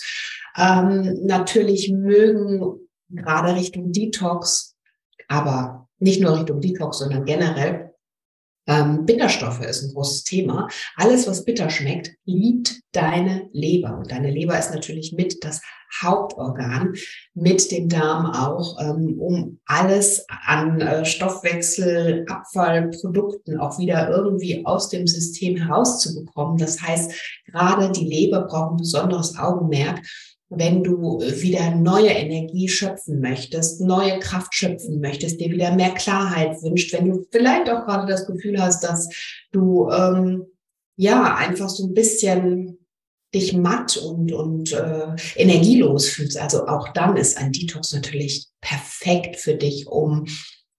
ähm, 0.57 1.25
natürlich 1.25 1.91
mögen 1.91 2.88
gerade 3.09 3.55
Richtung 3.55 3.91
Detox, 3.91 4.75
aber 5.27 5.88
nicht 6.00 6.21
nur 6.21 6.38
Richtung 6.38 6.62
Detox, 6.62 7.00
sondern 7.00 7.25
generell 7.25 7.85
ähm, 8.67 9.05
Bitterstoffe 9.05 9.62
ist 9.62 9.83
ein 9.83 9.93
großes 9.93 10.24
Thema. 10.24 10.67
Alles, 10.95 11.27
was 11.27 11.45
bitter 11.45 11.69
schmeckt, 11.69 12.12
liebt 12.25 12.81
deine 12.93 13.47
Leber. 13.51 13.97
Und 13.97 14.12
deine 14.12 14.31
Leber 14.31 14.57
ist 14.57 14.74
natürlich 14.74 15.13
mit 15.13 15.43
das 15.43 15.62
Hauptorgan, 16.01 16.93
mit 17.35 17.71
dem 17.71 17.89
Darm 17.89 18.25
auch, 18.25 18.79
ähm, 18.81 19.19
um 19.19 19.59
alles 19.65 20.25
an 20.27 20.81
äh, 20.81 21.05
Stoffwechsel, 21.05 22.25
Abfallprodukten 22.27 23.59
auch 23.59 23.77
wieder 23.77 24.09
irgendwie 24.09 24.65
aus 24.65 24.89
dem 24.89 25.05
System 25.05 25.57
herauszubekommen. 25.57 26.57
Das 26.57 26.81
heißt, 26.81 27.43
gerade 27.45 27.91
die 27.91 28.05
Leber 28.05 28.41
braucht 28.41 28.74
ein 28.74 28.77
besonderes 28.77 29.38
Augenmerk 29.38 30.01
wenn 30.49 30.83
du 30.83 31.19
wieder 31.19 31.71
neue 31.75 32.09
Energie 32.09 32.69
schöpfen 32.69 33.19
möchtest, 33.19 33.81
neue 33.81 34.19
Kraft 34.19 34.53
schöpfen 34.53 35.01
möchtest, 35.01 35.39
dir 35.39 35.49
wieder 35.49 35.75
mehr 35.75 35.91
Klarheit 35.91 36.61
wünscht, 36.61 36.93
wenn 36.93 37.09
du 37.09 37.25
vielleicht 37.31 37.69
auch 37.69 37.85
gerade 37.85 38.11
das 38.11 38.27
Gefühl 38.27 38.61
hast, 38.61 38.83
dass 38.83 39.09
du 39.51 39.89
ähm, 39.89 40.45
ja 40.97 41.35
einfach 41.35 41.69
so 41.69 41.87
ein 41.87 41.93
bisschen 41.93 42.77
dich 43.33 43.53
matt 43.53 43.97
und, 43.97 44.31
und 44.31 44.71
äh, 44.71 45.07
energielos 45.35 46.07
fühlst. 46.07 46.37
Also 46.37 46.67
auch 46.67 46.89
dann 46.89 47.17
ist 47.17 47.37
ein 47.37 47.51
Detox 47.51 47.91
natürlich 47.91 48.47
perfekt 48.61 49.37
für 49.37 49.55
dich, 49.55 49.87
um 49.87 50.25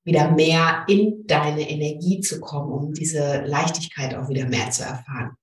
wieder 0.05 0.31
mehr 0.31 0.85
in 0.89 1.27
deine 1.27 1.69
Energie 1.69 2.21
zu 2.21 2.41
kommen, 2.41 2.73
um 2.73 2.95
diese 2.95 3.43
Leichtigkeit 3.45 4.15
auch 4.15 4.29
wieder 4.29 4.47
mehr 4.47 4.71
zu 4.71 4.85
erfahren. 4.85 5.37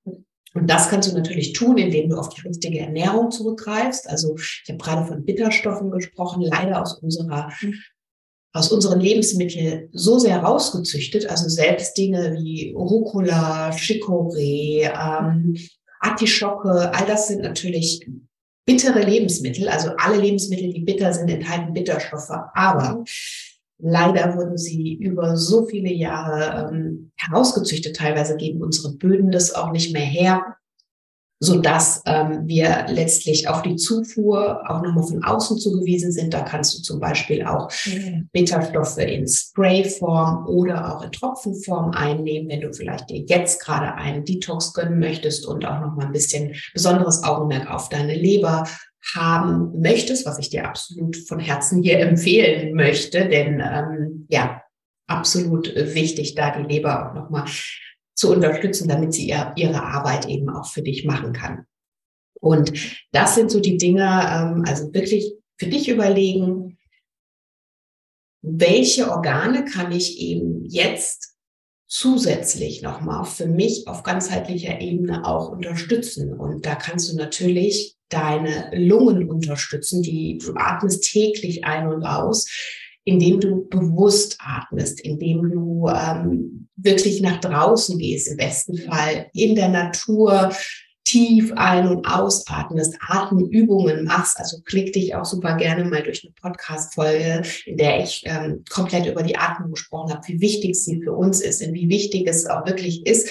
Und 0.53 0.69
das 0.69 0.89
kannst 0.89 1.11
du 1.11 1.15
natürlich 1.15 1.53
tun, 1.53 1.77
indem 1.77 2.09
du 2.09 2.17
auf 2.17 2.29
die 2.29 2.47
richtige 2.47 2.79
Ernährung 2.79 3.31
zurückgreifst. 3.31 4.07
Also 4.07 4.35
ich 4.37 4.63
habe 4.69 4.77
gerade 4.77 5.05
von 5.05 5.25
Bitterstoffen 5.25 5.89
gesprochen, 5.89 6.43
leider 6.43 6.81
aus 6.81 6.99
unserer 6.99 7.51
aus 8.55 8.71
unseren 8.71 8.99
Lebensmitteln 8.99 9.89
so 9.93 10.19
sehr 10.19 10.37
rausgezüchtet, 10.37 11.27
also 11.27 11.49
selbst 11.49 11.97
Dinge 11.97 12.33
wie 12.37 12.71
Rucola, 12.77 13.71
Chicorée, 13.71 14.83
ähm, 14.83 15.57
Artischocke, 15.99 16.93
all 16.93 17.07
das 17.07 17.29
sind 17.29 17.41
natürlich 17.41 18.05
bittere 18.65 19.03
Lebensmittel. 19.03 19.67
Also 19.67 19.91
alle 19.97 20.21
Lebensmittel, 20.21 20.71
die 20.71 20.81
bitter 20.81 21.13
sind, 21.13 21.29
enthalten 21.29 21.73
Bitterstoffe. 21.73 22.29
Aber 22.53 23.03
Leider 23.85 24.37
wurden 24.37 24.57
sie 24.57 24.93
über 24.93 25.35
so 25.35 25.65
viele 25.65 25.91
Jahre 25.91 26.69
ähm, 26.71 27.11
herausgezüchtet. 27.17 27.97
Teilweise 27.97 28.37
geben 28.37 28.61
unsere 28.61 28.93
Böden 28.93 29.29
das 29.29 29.53
auch 29.53 29.73
nicht 29.73 29.91
mehr 29.91 30.05
her, 30.05 30.55
so 31.41 31.59
dass 31.59 32.01
ähm, 32.05 32.43
wir 32.45 32.85
letztlich 32.87 33.49
auf 33.49 33.61
die 33.61 33.75
Zufuhr 33.75 34.61
auch 34.69 34.81
nochmal 34.81 35.03
von 35.03 35.21
außen 35.21 35.57
zugewiesen 35.57 36.13
sind. 36.13 36.33
Da 36.33 36.43
kannst 36.43 36.77
du 36.77 36.81
zum 36.81 37.01
Beispiel 37.01 37.45
auch 37.45 37.69
mhm. 37.85 38.29
Bitterstoffe 38.31 38.99
in 38.99 39.27
Sprayform 39.27 40.47
oder 40.47 40.95
auch 40.95 41.03
in 41.03 41.11
Tropfenform 41.11 41.91
einnehmen, 41.91 42.49
wenn 42.49 42.61
du 42.61 42.71
vielleicht 42.71 43.09
dir 43.09 43.25
jetzt 43.27 43.61
gerade 43.61 43.95
einen 43.95 44.23
Detox 44.23 44.71
gönnen 44.73 44.99
möchtest 44.99 45.45
und 45.45 45.65
auch 45.65 45.81
nochmal 45.81 46.05
ein 46.05 46.13
bisschen 46.13 46.55
besonderes 46.73 47.21
Augenmerk 47.23 47.69
auf 47.69 47.89
deine 47.89 48.15
Leber 48.15 48.63
haben 49.15 49.81
möchtest, 49.81 50.25
was 50.25 50.39
ich 50.39 50.49
dir 50.49 50.67
absolut 50.67 51.17
von 51.17 51.39
Herzen 51.39 51.83
hier 51.83 51.99
empfehlen 51.99 52.73
möchte, 52.73 53.27
denn 53.27 53.61
ähm, 53.61 54.27
ja, 54.29 54.61
absolut 55.07 55.73
wichtig, 55.75 56.35
da 56.35 56.57
die 56.57 56.73
Leber 56.73 57.09
auch 57.09 57.13
nochmal 57.13 57.45
zu 58.15 58.31
unterstützen, 58.31 58.87
damit 58.87 59.13
sie 59.13 59.27
ihr, 59.27 59.51
ihre 59.55 59.83
Arbeit 59.83 60.27
eben 60.27 60.49
auch 60.49 60.67
für 60.67 60.81
dich 60.81 61.05
machen 61.05 61.33
kann. 61.33 61.65
Und 62.39 62.73
das 63.11 63.35
sind 63.35 63.51
so 63.51 63.59
die 63.59 63.77
Dinge, 63.77 64.03
ähm, 64.03 64.63
also 64.67 64.93
wirklich 64.93 65.33
für 65.57 65.67
dich 65.67 65.89
überlegen, 65.89 66.77
welche 68.41 69.09
Organe 69.09 69.65
kann 69.65 69.91
ich 69.91 70.19
eben 70.19 70.65
jetzt 70.65 71.32
zusätzlich 71.93 72.81
nochmal 72.81 73.23
für 73.23 73.45
mich 73.45 73.87
auf 73.87 74.01
ganzheitlicher 74.01 74.81
Ebene 74.81 75.27
auch 75.27 75.49
unterstützen. 75.49 76.33
Und 76.33 76.65
da 76.65 76.73
kannst 76.73 77.11
du 77.11 77.15
natürlich 77.15 77.95
deine 78.09 78.71
Lungen 78.73 79.29
unterstützen. 79.29 80.01
Die, 80.01 80.39
du 80.43 80.55
atmest 80.55 81.03
täglich 81.03 81.65
ein 81.65 81.87
und 81.87 82.03
aus, 82.03 82.47
indem 83.03 83.39
du 83.39 83.67
bewusst 83.69 84.37
atmest, 84.39 85.01
indem 85.01 85.51
du 85.51 85.87
ähm, 85.87 86.67
wirklich 86.77 87.21
nach 87.21 87.39
draußen 87.39 87.99
gehst, 87.99 88.27
im 88.27 88.37
besten 88.37 88.75
Fall 88.75 89.27
in 89.33 89.53
der 89.53 89.69
Natur 89.69 90.51
tief 91.13 91.53
ein- 91.55 91.87
und 91.87 92.07
ausatmest, 92.07 92.97
Atemübungen 93.07 94.05
machst. 94.05 94.39
Also 94.39 94.61
klick 94.65 94.93
dich 94.93 95.13
auch 95.13 95.25
super 95.25 95.55
gerne 95.57 95.85
mal 95.85 96.01
durch 96.01 96.23
eine 96.23 96.33
Podcast-Folge, 96.33 97.43
in 97.67 97.77
der 97.77 98.03
ich 98.03 98.23
ähm, 98.25 98.63
komplett 98.71 99.05
über 99.05 99.21
die 99.21 99.37
Atmung 99.37 99.71
gesprochen 99.71 100.11
habe, 100.11 100.27
wie 100.27 100.41
wichtig 100.41 100.75
sie 100.75 101.01
für 101.03 101.13
uns 101.13 101.39
ist 101.39 101.61
und 101.61 101.75
wie 101.75 101.87
wichtig 101.87 102.27
es 102.27 102.47
auch 102.47 102.65
wirklich 102.65 103.05
ist, 103.05 103.29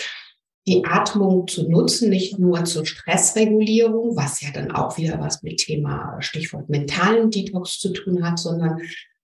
die 0.69 0.85
Atmung 0.85 1.49
zu 1.49 1.69
nutzen, 1.69 2.09
nicht 2.09 2.39
nur 2.39 2.65
zur 2.67 2.87
Stressregulierung, 2.87 4.17
was 4.17 4.41
ja 4.43 4.51
dann 4.55 4.71
auch 4.71 4.97
wieder 4.97 5.19
was 5.19 5.43
mit 5.43 5.59
Thema 5.59 6.19
Stichwort 6.21 6.69
mentalen 6.69 7.33
Detox 7.33 7.81
zu 7.81 7.93
tun 7.93 8.25
hat, 8.25 8.39
sondern 8.39 8.81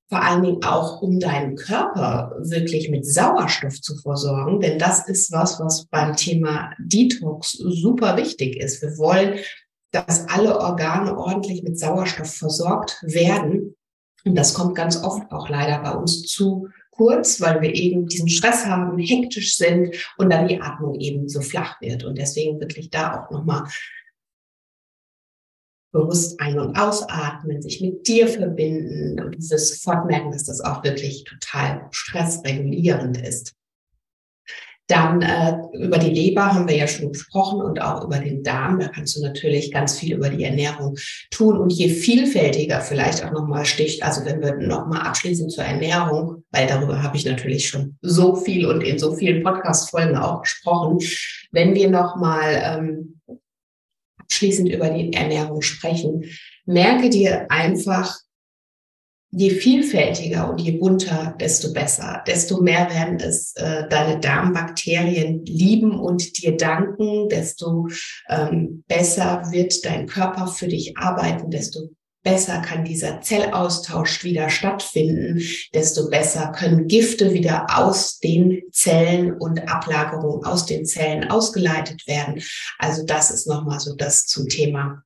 vor 0.09 0.23
allen 0.23 0.43
Dingen 0.43 0.65
auch, 0.65 1.03
um 1.03 1.21
deinen 1.21 1.55
Körper 1.55 2.35
wirklich 2.41 2.88
mit 2.91 3.05
Sauerstoff 3.07 3.81
zu 3.81 3.97
versorgen. 3.97 4.61
Denn 4.61 4.79
das 4.79 5.07
ist 5.07 5.31
was, 5.33 5.61
was 5.61 5.87
beim 5.87 6.17
Thema 6.17 6.71
Detox 6.79 7.53
super 7.53 8.17
wichtig 8.17 8.57
ist. 8.57 8.81
Wir 8.81 8.97
wollen, 8.97 9.38
dass 9.93 10.29
alle 10.29 10.59
Organe 10.59 11.17
ordentlich 11.17 11.62
mit 11.62 11.79
Sauerstoff 11.79 12.35
versorgt 12.35 13.03
werden. 13.03 13.75
Und 14.25 14.35
das 14.35 14.55
kommt 14.55 14.75
ganz 14.75 15.03
oft 15.03 15.31
auch 15.31 15.49
leider 15.49 15.79
bei 15.83 15.93
uns 15.93 16.23
zu 16.23 16.69
kurz, 16.91 17.41
weil 17.41 17.61
wir 17.62 17.75
eben 17.75 18.07
diesen 18.07 18.29
Stress 18.29 18.67
haben, 18.67 18.99
hektisch 18.99 19.57
sind 19.57 19.95
und 20.17 20.31
dann 20.31 20.49
die 20.49 20.61
Atmung 20.61 20.99
eben 20.99 21.29
so 21.29 21.41
flach 21.41 21.81
wird. 21.81 22.05
Und 22.05 22.19
deswegen 22.19 22.61
wirklich 22.61 22.91
da 22.91 23.21
auch 23.21 23.31
nochmal 23.31 23.65
bewusst 25.92 26.40
ein- 26.40 26.59
und 26.59 26.76
ausatmen, 26.76 27.62
sich 27.62 27.80
mit 27.80 28.07
dir 28.07 28.28
verbinden 28.28 29.21
und 29.21 29.35
du 29.35 29.38
wirst 29.38 29.83
sofort 29.83 30.07
merken, 30.07 30.33
dass 30.33 30.45
das 30.45 30.61
auch 30.61 30.85
wirklich 30.85 31.25
total 31.25 31.87
stressregulierend 31.90 33.21
ist. 33.21 33.54
Dann 34.88 35.21
äh, 35.21 35.54
über 35.75 35.99
die 35.99 36.09
Leber 36.09 36.54
haben 36.54 36.66
wir 36.66 36.75
ja 36.75 36.87
schon 36.87 37.12
gesprochen 37.12 37.61
und 37.61 37.83
auch 37.83 38.04
über 38.04 38.18
den 38.18 38.42
Darm. 38.42 38.80
Da 38.80 38.88
kannst 38.88 39.16
du 39.16 39.21
natürlich 39.21 39.71
ganz 39.71 39.99
viel 39.99 40.14
über 40.14 40.30
die 40.30 40.45
Ernährung 40.45 40.97
tun. 41.30 41.59
Und 41.59 41.71
je 41.71 41.90
vielfältiger 41.90 42.80
vielleicht 42.80 43.23
auch 43.23 43.30
nochmal 43.30 43.66
sticht, 43.66 44.02
also 44.02 44.25
wenn 44.25 44.40
wir 44.40 44.54
nochmal 44.54 45.02
abschließen 45.02 45.50
zur 45.50 45.64
Ernährung, 45.64 46.42
weil 46.52 46.66
darüber 46.66 47.02
habe 47.02 47.18
ich 47.18 47.26
natürlich 47.26 47.68
schon 47.68 47.99
so 48.00 48.35
viel 48.35 48.64
und 48.64 48.80
in 48.80 48.99
so 48.99 49.14
vielen 49.14 49.42
Podcast-Folgen 49.42 50.16
auch 50.16 50.40
gesprochen, 50.40 50.99
wenn 51.52 51.75
wir 51.75 51.90
nochmal 51.90 52.59
ähm, 52.64 53.21
abschließend 54.28 54.68
über 54.68 54.90
die 54.90 55.12
Ernährung 55.12 55.62
sprechen, 55.62 56.25
merke 56.66 57.08
dir 57.08 57.50
einfach, 57.50 58.18
je 59.30 59.50
vielfältiger 59.50 60.50
und 60.50 60.61
je 60.61 60.73
bunter, 60.73 61.35
desto 61.38 61.73
besser, 61.73 62.23
desto 62.26 62.62
mehr 62.62 62.88
werden 62.90 63.20
es 63.20 63.54
äh, 63.56 63.87
deine 63.88 64.20
Darmbakterien 64.20 65.44
lieben 65.44 65.99
und 65.99 66.42
dir 66.42 66.56
danken, 66.56 67.28
desto 67.28 67.88
ähm, 68.30 68.85
besser 68.87 69.42
wird 69.50 69.85
dein 69.85 70.06
Körper 70.06 70.47
für 70.47 70.68
dich 70.68 70.97
arbeiten, 70.97 71.50
desto 71.50 71.90
besser 72.28 72.61
kann 72.61 72.85
dieser 72.85 73.23
Zellaustausch 73.23 74.23
wieder 74.23 74.50
stattfinden, 74.50 75.42
desto 75.73 76.11
besser 76.11 76.52
können 76.52 76.87
Gifte 76.87 77.32
wieder 77.32 77.66
aus 77.75 78.18
den 78.18 78.62
Zellen 78.70 79.32
und 79.32 79.68
Ablagerungen 79.68 80.44
aus 80.44 80.66
den 80.66 80.85
Zellen 80.85 81.30
ausgeleitet 81.30 82.06
werden. 82.06 82.42
Also 82.78 83.04
das 83.06 83.30
ist 83.30 83.47
nochmal 83.47 83.80
so 83.80 83.94
das 83.97 84.26
zum 84.26 84.49
Thema 84.49 85.02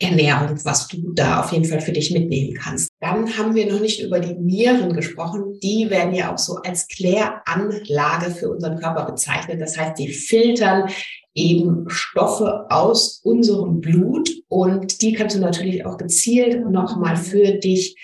Ernährung, 0.00 0.58
was 0.64 0.88
du 0.88 1.12
da 1.14 1.40
auf 1.40 1.52
jeden 1.52 1.64
Fall 1.64 1.80
für 1.80 1.92
dich 1.92 2.10
mitnehmen 2.10 2.54
kannst. 2.54 2.88
Dann 3.00 3.38
haben 3.38 3.54
wir 3.54 3.72
noch 3.72 3.80
nicht 3.80 4.02
über 4.02 4.18
die 4.18 4.34
Nieren 4.34 4.92
gesprochen. 4.92 5.60
Die 5.62 5.88
werden 5.88 6.12
ja 6.12 6.34
auch 6.34 6.38
so 6.38 6.56
als 6.56 6.88
Kläranlage 6.88 8.32
für 8.32 8.50
unseren 8.50 8.78
Körper 8.80 9.04
bezeichnet. 9.04 9.60
Das 9.60 9.78
heißt, 9.78 9.96
die 9.98 10.12
filtern 10.12 10.90
eben 11.34 11.88
Stoffe 11.88 12.66
aus 12.70 13.20
unserem 13.24 13.80
Blut 13.80 14.30
und 14.48 15.02
die 15.02 15.12
kannst 15.12 15.36
du 15.36 15.40
natürlich 15.40 15.84
auch 15.84 15.98
gezielt 15.98 16.68
nochmal 16.70 17.16
für 17.16 17.52
dich 17.58 17.96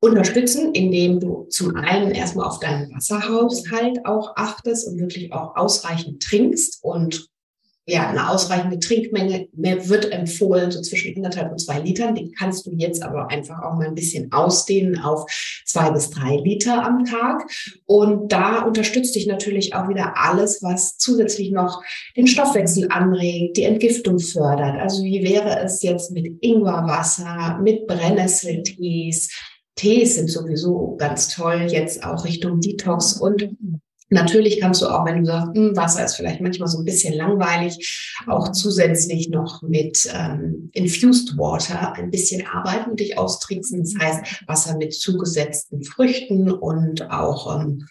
unterstützen, 0.00 0.74
indem 0.74 1.20
du 1.20 1.46
zum 1.48 1.76
einen 1.76 2.10
erstmal 2.10 2.46
auf 2.46 2.58
deinen 2.58 2.92
Wasserhaushalt 2.92 4.04
auch 4.04 4.36
achtest 4.36 4.88
und 4.88 4.98
wirklich 4.98 5.32
auch 5.32 5.56
ausreichend 5.56 6.22
trinkst 6.22 6.82
und 6.82 7.28
ja, 7.84 8.08
eine 8.08 8.30
ausreichende 8.30 8.78
Trinkmenge 8.78 9.48
mehr 9.54 9.88
wird 9.88 10.12
empfohlen, 10.12 10.70
so 10.70 10.80
zwischen 10.82 11.16
anderthalb 11.16 11.50
und 11.50 11.58
zwei 11.58 11.80
Litern. 11.80 12.14
Die 12.14 12.30
kannst 12.30 12.64
du 12.66 12.70
jetzt 12.76 13.02
aber 13.02 13.28
einfach 13.28 13.60
auch 13.62 13.74
mal 13.74 13.88
ein 13.88 13.96
bisschen 13.96 14.30
ausdehnen 14.30 15.00
auf 15.00 15.26
zwei 15.66 15.90
bis 15.90 16.10
drei 16.10 16.36
Liter 16.36 16.84
am 16.84 17.04
Tag. 17.04 17.42
Und 17.84 18.30
da 18.30 18.62
unterstützt 18.62 19.16
dich 19.16 19.26
natürlich 19.26 19.74
auch 19.74 19.88
wieder 19.88 20.14
alles, 20.16 20.62
was 20.62 20.96
zusätzlich 20.96 21.50
noch 21.50 21.82
den 22.16 22.28
Stoffwechsel 22.28 22.86
anregt, 22.90 23.56
die 23.56 23.64
Entgiftung 23.64 24.20
fördert. 24.20 24.80
Also 24.80 25.02
wie 25.02 25.24
wäre 25.24 25.58
es 25.64 25.82
jetzt 25.82 26.12
mit 26.12 26.40
Ingwerwasser, 26.40 27.58
mit 27.60 27.88
Brennnesseltees? 27.88 29.28
Tees 29.74 30.14
sind 30.14 30.30
sowieso 30.30 30.96
ganz 30.98 31.28
toll, 31.28 31.66
jetzt 31.68 32.04
auch 32.04 32.24
Richtung 32.24 32.60
Detox 32.60 33.14
und 33.14 33.48
Natürlich 34.12 34.60
kannst 34.60 34.82
du 34.82 34.88
auch, 34.88 35.06
wenn 35.06 35.20
du 35.20 35.24
sagst, 35.24 35.54
hm, 35.54 35.74
Wasser 35.74 36.04
ist 36.04 36.16
vielleicht 36.16 36.42
manchmal 36.42 36.68
so 36.68 36.78
ein 36.78 36.84
bisschen 36.84 37.14
langweilig, 37.14 38.14
auch 38.26 38.52
zusätzlich 38.52 39.30
noch 39.30 39.62
mit 39.62 40.06
ähm, 40.12 40.68
Infused 40.74 41.38
Water 41.38 41.94
ein 41.94 42.10
bisschen 42.10 42.46
arbeiten 42.46 42.90
und 42.90 43.00
dich 43.00 43.16
austricksen. 43.16 43.80
Das 43.80 43.94
heißt, 43.98 44.44
Wasser 44.46 44.76
mit 44.76 44.92
zugesetzten 44.92 45.82
Früchten 45.82 46.50
und 46.50 47.10
auch 47.10 47.58
ähm, 47.58 47.86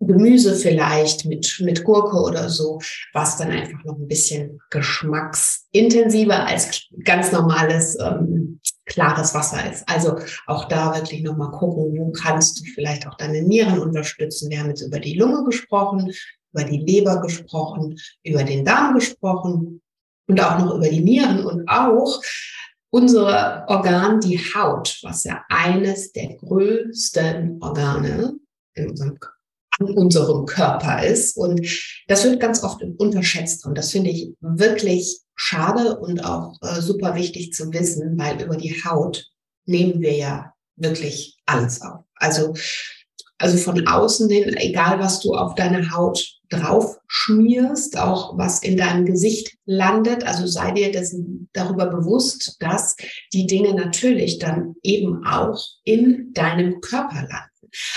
Gemüse 0.00 0.54
vielleicht 0.54 1.24
mit, 1.24 1.56
mit 1.60 1.84
Gurke 1.84 2.16
oder 2.16 2.48
so, 2.48 2.80
was 3.12 3.36
dann 3.36 3.50
einfach 3.50 3.82
noch 3.84 3.96
ein 3.96 4.08
bisschen 4.08 4.60
geschmacksintensiver 4.70 6.46
als 6.46 6.82
ganz 7.04 7.32
normales 7.32 7.96
ähm, 8.00 8.60
klares 8.86 9.34
Wasser 9.34 9.70
ist. 9.70 9.88
Also 9.88 10.18
auch 10.46 10.66
da 10.66 10.94
wirklich 10.94 11.22
nochmal 11.22 11.52
gucken, 11.52 11.96
wo 11.96 12.12
kannst 12.12 12.60
du 12.60 12.64
vielleicht 12.74 13.06
auch 13.06 13.16
deine 13.16 13.42
Nieren 13.42 13.78
unterstützen. 13.78 14.50
Wir 14.50 14.60
haben 14.60 14.68
jetzt 14.68 14.82
über 14.82 15.00
die 15.00 15.14
Lunge 15.14 15.44
gesprochen, 15.44 16.12
über 16.52 16.64
die 16.64 16.78
Leber 16.78 17.20
gesprochen, 17.20 17.96
über 18.24 18.44
den 18.44 18.64
Darm 18.64 18.94
gesprochen 18.94 19.80
und 20.26 20.40
auch 20.40 20.58
noch 20.58 20.74
über 20.76 20.88
die 20.88 21.00
Nieren 21.00 21.44
und 21.44 21.68
auch 21.68 22.20
unser 22.90 23.64
Organ, 23.68 24.20
die 24.20 24.38
Haut, 24.38 25.00
was 25.02 25.24
ja 25.24 25.42
eines 25.48 26.12
der 26.12 26.36
größten 26.36 27.58
Organe 27.60 28.34
in 28.74 28.90
unserem 28.90 29.18
an 29.80 29.90
unserem 29.96 30.46
Körper 30.46 31.04
ist. 31.04 31.36
Und 31.36 31.66
das 32.08 32.24
wird 32.24 32.40
ganz 32.40 32.62
oft 32.62 32.82
unterschätzt. 32.98 33.66
Und 33.66 33.76
das 33.76 33.90
finde 33.90 34.10
ich 34.10 34.32
wirklich 34.40 35.20
schade 35.36 35.98
und 35.98 36.24
auch 36.24 36.54
äh, 36.62 36.80
super 36.80 37.14
wichtig 37.14 37.52
zu 37.52 37.72
wissen, 37.72 38.16
weil 38.18 38.40
über 38.42 38.56
die 38.56 38.82
Haut 38.84 39.26
nehmen 39.66 40.00
wir 40.00 40.14
ja 40.14 40.52
wirklich 40.76 41.36
alles 41.46 41.82
auf. 41.82 42.04
Also, 42.16 42.54
also 43.38 43.58
von 43.58 43.86
außen 43.86 44.30
hin, 44.30 44.56
egal 44.56 45.00
was 45.00 45.20
du 45.20 45.34
auf 45.34 45.54
deine 45.54 45.90
Haut 45.92 46.24
drauf 46.50 46.98
schmierst, 47.08 47.98
auch 47.98 48.38
was 48.38 48.62
in 48.62 48.76
deinem 48.76 49.04
Gesicht 49.06 49.56
landet. 49.64 50.24
Also 50.24 50.46
sei 50.46 50.70
dir 50.72 50.92
dessen, 50.92 51.48
darüber 51.52 51.86
bewusst, 51.86 52.56
dass 52.60 52.96
die 53.32 53.46
Dinge 53.46 53.74
natürlich 53.74 54.38
dann 54.38 54.76
eben 54.82 55.26
auch 55.26 55.60
in 55.82 56.32
deinem 56.32 56.80
Körper 56.80 57.26
landen. 57.28 57.53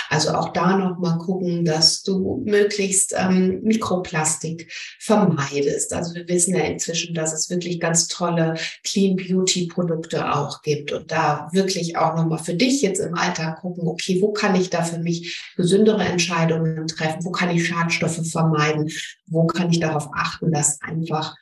Also 0.08 0.30
auch 0.30 0.52
da 0.52 0.76
nochmal 0.76 1.18
gucken, 1.18 1.64
dass 1.64 2.02
du 2.02 2.42
möglichst 2.44 3.14
ähm, 3.16 3.60
Mikroplastik 3.62 4.72
vermeidest. 5.00 5.92
Also 5.92 6.14
wir 6.14 6.28
wissen 6.28 6.54
ja 6.54 6.64
inzwischen, 6.64 7.14
dass 7.14 7.32
es 7.32 7.50
wirklich 7.50 7.80
ganz 7.80 8.08
tolle 8.08 8.54
Clean 8.84 9.16
Beauty 9.16 9.66
Produkte 9.66 10.34
auch 10.34 10.62
gibt 10.62 10.92
und 10.92 11.10
da 11.10 11.48
wirklich 11.52 11.96
auch 11.96 12.14
nochmal 12.16 12.38
für 12.38 12.54
dich 12.54 12.82
jetzt 12.82 13.00
im 13.00 13.14
Alltag 13.14 13.60
gucken, 13.60 13.86
okay, 13.86 14.20
wo 14.20 14.32
kann 14.32 14.54
ich 14.54 14.70
da 14.70 14.82
für 14.82 14.98
mich 14.98 15.42
gesündere 15.56 16.04
Entscheidungen 16.04 16.86
treffen? 16.86 17.24
Wo 17.24 17.30
kann 17.30 17.50
ich 17.50 17.66
Schadstoffe 17.66 18.26
vermeiden? 18.30 18.90
Wo 19.26 19.46
kann 19.46 19.70
ich 19.70 19.80
darauf 19.80 20.08
achten, 20.14 20.52
dass 20.52 20.80
einfach 20.80 21.34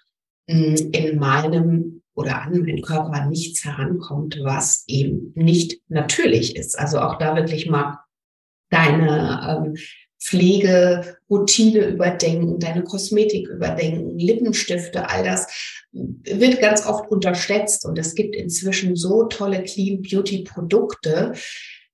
hm, 0.48 0.90
in 0.92 1.18
meinem 1.18 2.02
oder 2.16 2.42
an 2.42 2.60
meinen 2.60 2.82
Körper 2.82 3.26
nichts 3.26 3.64
herankommt, 3.64 4.38
was 4.42 4.84
eben 4.86 5.32
nicht 5.34 5.80
natürlich 5.88 6.56
ist. 6.56 6.78
Also 6.78 6.98
auch 7.00 7.18
da 7.18 7.36
wirklich 7.36 7.68
mal 7.68 7.98
deine 8.70 9.64
ähm, 9.66 9.76
Pflegeroutine 10.20 11.86
überdenken, 11.86 12.58
deine 12.58 12.82
Kosmetik 12.82 13.48
überdenken, 13.48 14.18
Lippenstifte, 14.18 15.08
all 15.08 15.24
das 15.24 15.46
wird 15.92 16.60
ganz 16.60 16.84
oft 16.86 17.10
unterschätzt 17.10 17.84
und 17.84 17.98
es 17.98 18.14
gibt 18.14 18.34
inzwischen 18.34 18.96
so 18.96 19.24
tolle 19.24 19.62
Clean 19.62 20.02
Beauty 20.02 20.42
Produkte, 20.42 21.32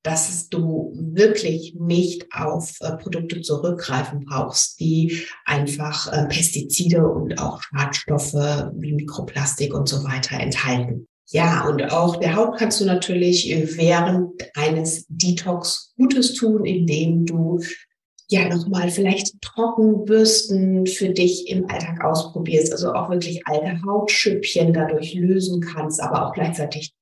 dass 0.03 0.49
du 0.49 0.93
wirklich 0.97 1.77
nicht 1.79 2.27
auf 2.33 2.77
äh, 2.81 2.97
Produkte 2.97 3.41
zurückgreifen 3.41 4.25
brauchst, 4.25 4.81
die 4.81 5.23
einfach 5.45 6.13
äh, 6.13 6.27
Pestizide 6.27 7.07
und 7.07 7.39
auch 7.39 7.63
Schadstoffe 7.63 8.35
wie 8.75 8.95
Mikroplastik 8.95 9.75
und 9.75 9.89
so 9.89 10.03
weiter 10.05 10.41
enthalten. 10.41 11.07
Ja, 11.29 11.67
und 11.67 11.93
auch 11.93 12.17
der 12.17 12.37
Haut 12.37 12.59
kannst 12.59 12.81
du 12.81 12.85
natürlich 12.85 13.49
während 13.77 14.33
eines 14.55 15.07
Detox 15.09 15.93
Gutes 15.97 16.35
tun, 16.35 16.67
indem 16.67 17.25
du 17.25 17.61
ja 18.29 18.49
nochmal 18.49 18.91
vielleicht 18.91 19.41
Trockenbürsten 19.41 20.87
für 20.87 21.11
dich 21.11 21.49
im 21.49 21.69
Alltag 21.71 22.05
ausprobierst. 22.05 22.73
Also 22.73 22.93
auch 22.93 23.11
wirklich 23.11 23.47
alte 23.47 23.81
Hautschüppchen 23.83 24.73
dadurch 24.73 25.15
lösen 25.15 25.61
kannst, 25.61 26.03
aber 26.03 26.27
auch 26.27 26.33
gleichzeitig 26.33 26.93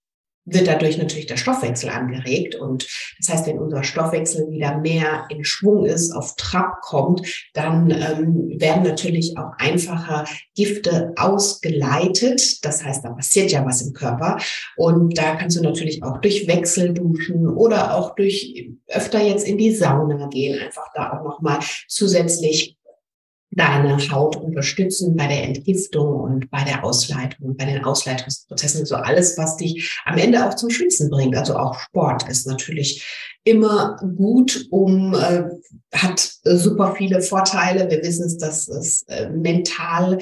wird 0.44 0.66
dadurch 0.66 0.98
natürlich 0.98 1.26
der 1.26 1.36
Stoffwechsel 1.36 1.90
angeregt. 1.90 2.54
Und 2.54 2.86
das 3.18 3.28
heißt, 3.28 3.46
wenn 3.46 3.58
unser 3.58 3.84
Stoffwechsel 3.84 4.50
wieder 4.50 4.78
mehr 4.78 5.26
in 5.28 5.44
Schwung 5.44 5.84
ist, 5.84 6.12
auf 6.12 6.34
Trab 6.36 6.80
kommt, 6.82 7.22
dann 7.54 7.90
ähm, 7.90 8.60
werden 8.60 8.82
natürlich 8.82 9.36
auch 9.36 9.52
einfacher 9.58 10.24
Gifte 10.54 11.12
ausgeleitet. 11.16 12.64
Das 12.64 12.84
heißt, 12.84 13.04
da 13.04 13.10
passiert 13.10 13.52
ja 13.52 13.64
was 13.64 13.82
im 13.82 13.92
Körper. 13.92 14.38
Und 14.76 15.16
da 15.16 15.36
kannst 15.36 15.56
du 15.56 15.62
natürlich 15.62 16.02
auch 16.02 16.18
durch 16.20 16.46
Wechsel 16.46 16.94
duschen 16.94 17.46
oder 17.46 17.94
auch 17.94 18.14
durch 18.14 18.70
öfter 18.88 19.22
jetzt 19.22 19.46
in 19.46 19.58
die 19.58 19.74
Sauna 19.74 20.28
gehen, 20.28 20.58
einfach 20.58 20.86
da 20.94 21.12
auch 21.12 21.24
nochmal 21.24 21.60
zusätzlich 21.86 22.79
deine 23.52 23.98
Haut 24.10 24.36
unterstützen 24.36 25.16
bei 25.16 25.26
der 25.26 25.42
Entgiftung 25.44 26.20
und 26.20 26.50
bei 26.50 26.62
der 26.62 26.84
Ausleitung, 26.84 27.56
bei 27.56 27.64
den 27.64 27.84
Ausleitungsprozessen, 27.84 28.86
so 28.86 28.94
alles, 28.96 29.36
was 29.36 29.56
dich 29.56 30.00
am 30.04 30.18
Ende 30.18 30.46
auch 30.46 30.54
zum 30.54 30.70
Schwitzen 30.70 31.10
bringt. 31.10 31.36
Also 31.36 31.56
auch 31.56 31.78
Sport 31.78 32.28
ist 32.28 32.46
natürlich 32.46 33.04
immer 33.42 33.96
gut, 34.16 34.66
um 34.70 35.14
äh, 35.14 35.44
hat 35.92 36.20
super 36.44 36.94
viele 36.96 37.22
Vorteile. 37.22 37.90
Wir 37.90 38.02
wissen 38.02 38.26
es, 38.26 38.38
dass 38.38 38.68
es 38.68 39.02
äh, 39.08 39.28
mental 39.30 40.18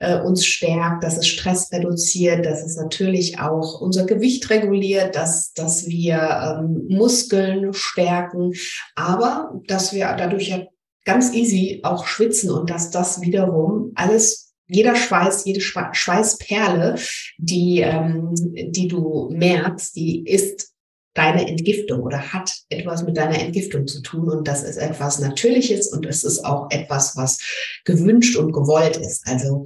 äh, 0.00 0.18
uns 0.20 0.44
stärkt, 0.44 1.04
dass 1.04 1.18
es 1.18 1.28
Stress 1.28 1.70
reduziert, 1.70 2.44
dass 2.44 2.64
es 2.64 2.76
natürlich 2.76 3.38
auch 3.38 3.80
unser 3.80 4.06
Gewicht 4.06 4.50
reguliert, 4.50 5.14
dass 5.14 5.52
dass 5.52 5.86
wir 5.86 6.16
ähm, 6.58 6.86
Muskeln 6.88 7.72
stärken, 7.72 8.52
aber 8.96 9.60
dass 9.68 9.92
wir 9.92 10.12
dadurch 10.18 10.48
ja 10.48 10.66
ganz 11.04 11.32
easy 11.32 11.80
auch 11.82 12.06
schwitzen 12.06 12.50
und 12.50 12.70
dass 12.70 12.90
das 12.90 13.20
wiederum 13.20 13.92
alles 13.94 14.52
jeder 14.68 14.96
Schweiß, 14.96 15.44
jede 15.44 15.60
Schweißperle, 15.60 16.96
die, 17.36 17.80
ähm, 17.80 18.30
die 18.34 18.88
du 18.88 19.28
merkst, 19.30 19.94
die 19.96 20.24
ist 20.24 20.72
deine 21.14 21.46
Entgiftung 21.46 22.00
oder 22.00 22.32
hat 22.32 22.54
etwas 22.70 23.04
mit 23.04 23.18
deiner 23.18 23.38
Entgiftung 23.38 23.86
zu 23.86 24.00
tun. 24.00 24.30
Und 24.30 24.48
das 24.48 24.62
ist 24.62 24.78
etwas 24.78 25.18
Natürliches 25.18 25.88
und 25.88 26.06
es 26.06 26.24
ist 26.24 26.44
auch 26.44 26.70
etwas, 26.70 27.16
was 27.16 27.38
gewünscht 27.84 28.36
und 28.36 28.52
gewollt 28.52 28.96
ist. 28.96 29.26
Also 29.26 29.64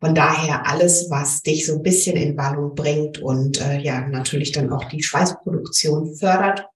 von 0.00 0.14
daher 0.14 0.66
alles, 0.66 1.10
was 1.10 1.42
dich 1.42 1.66
so 1.66 1.74
ein 1.74 1.82
bisschen 1.82 2.16
in 2.16 2.36
Ballung 2.36 2.74
bringt 2.74 3.18
und 3.18 3.60
äh, 3.60 3.78
ja, 3.80 4.06
natürlich 4.06 4.52
dann 4.52 4.72
auch 4.72 4.84
die 4.84 5.02
Schweißproduktion 5.02 6.14
fördert, 6.14 6.66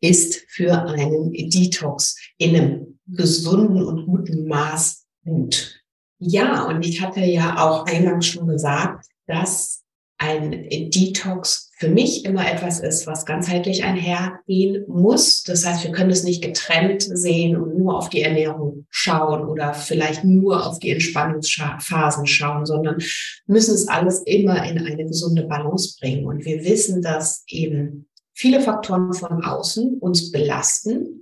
ist 0.00 0.44
für 0.48 0.72
einen 0.72 1.32
Detox 1.32 2.16
in 2.38 2.56
einem 2.56 2.91
gesunden 3.06 3.82
und 3.82 4.06
guten 4.06 4.46
Maß 4.46 5.06
gut. 5.24 5.80
Ja, 6.18 6.64
und 6.66 6.86
ich 6.86 7.02
hatte 7.02 7.20
ja 7.20 7.58
auch 7.58 7.86
eingangs 7.86 8.26
schon 8.26 8.46
gesagt, 8.46 9.06
dass 9.26 9.82
ein 10.22 10.68
Detox 10.70 11.72
für 11.78 11.88
mich 11.88 12.24
immer 12.24 12.48
etwas 12.48 12.78
ist, 12.78 13.08
was 13.08 13.26
ganzheitlich 13.26 13.82
einhergehen 13.82 14.84
muss. 14.86 15.42
Das 15.42 15.66
heißt, 15.66 15.82
wir 15.82 15.90
können 15.90 16.10
es 16.10 16.22
nicht 16.22 16.44
getrennt 16.44 17.02
sehen 17.02 17.56
und 17.56 17.76
nur 17.76 17.98
auf 17.98 18.08
die 18.08 18.22
Ernährung 18.22 18.86
schauen 18.88 19.48
oder 19.48 19.74
vielleicht 19.74 20.22
nur 20.22 20.64
auf 20.64 20.78
die 20.78 20.90
Entspannungsphasen 20.90 22.28
schauen, 22.28 22.66
sondern 22.66 22.98
müssen 23.46 23.74
es 23.74 23.88
alles 23.88 24.22
immer 24.22 24.64
in 24.64 24.78
eine 24.78 25.06
gesunde 25.06 25.42
Balance 25.42 25.96
bringen. 26.00 26.24
Und 26.24 26.44
wir 26.44 26.62
wissen, 26.62 27.02
dass 27.02 27.42
eben 27.48 28.06
viele 28.32 28.60
Faktoren 28.60 29.12
von 29.12 29.42
außen 29.42 29.98
uns 29.98 30.30
belasten, 30.30 31.21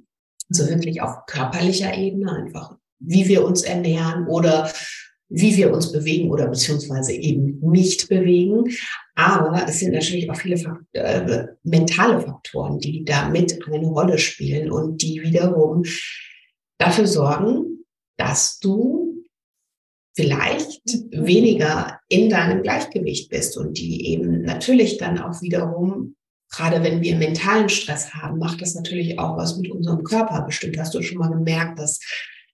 also 0.51 0.69
wirklich 0.69 1.01
auf 1.01 1.27
körperlicher 1.27 1.97
Ebene, 1.97 2.33
einfach 2.33 2.77
wie 2.99 3.29
wir 3.29 3.45
uns 3.45 3.63
ernähren 3.63 4.27
oder 4.27 4.71
wie 5.31 5.57
wir 5.57 5.73
uns 5.73 5.93
bewegen 5.93 6.31
oder 6.31 6.49
beziehungsweise 6.49 7.13
eben 7.13 7.61
nicht 7.61 8.09
bewegen. 8.09 8.65
Aber 9.15 9.65
es 9.69 9.79
sind 9.79 9.93
natürlich 9.93 10.29
auch 10.29 10.37
viele 10.37 10.57
Fakt 10.57 10.85
äh, 10.93 11.47
mentale 11.63 12.21
Faktoren, 12.21 12.79
die 12.79 13.05
da 13.05 13.29
mit 13.29 13.59
eine 13.67 13.87
Rolle 13.87 14.19
spielen 14.19 14.71
und 14.71 15.03
die 15.03 15.23
wiederum 15.23 15.85
dafür 16.79 17.07
sorgen, 17.07 17.85
dass 18.17 18.59
du 18.59 19.25
vielleicht 20.17 20.83
weniger 21.13 22.01
in 22.09 22.29
deinem 22.29 22.63
Gleichgewicht 22.63 23.31
bist 23.31 23.57
und 23.57 23.79
die 23.79 24.09
eben 24.09 24.43
natürlich 24.43 24.99
dann 24.99 25.19
auch 25.19 25.41
wiederum 25.41 26.17
gerade 26.51 26.83
wenn 26.83 27.01
wir 27.01 27.17
mentalen 27.17 27.69
Stress 27.69 28.13
haben, 28.15 28.39
macht 28.39 28.61
das 28.61 28.75
natürlich 28.75 29.19
auch 29.19 29.37
was 29.37 29.57
mit 29.57 29.71
unserem 29.71 30.05
Körper. 30.05 30.43
Bestimmt 30.43 30.79
hast 30.79 30.95
du 30.95 31.03
schon 31.03 31.19
mal 31.19 31.31
gemerkt, 31.31 31.79
dass 31.79 32.01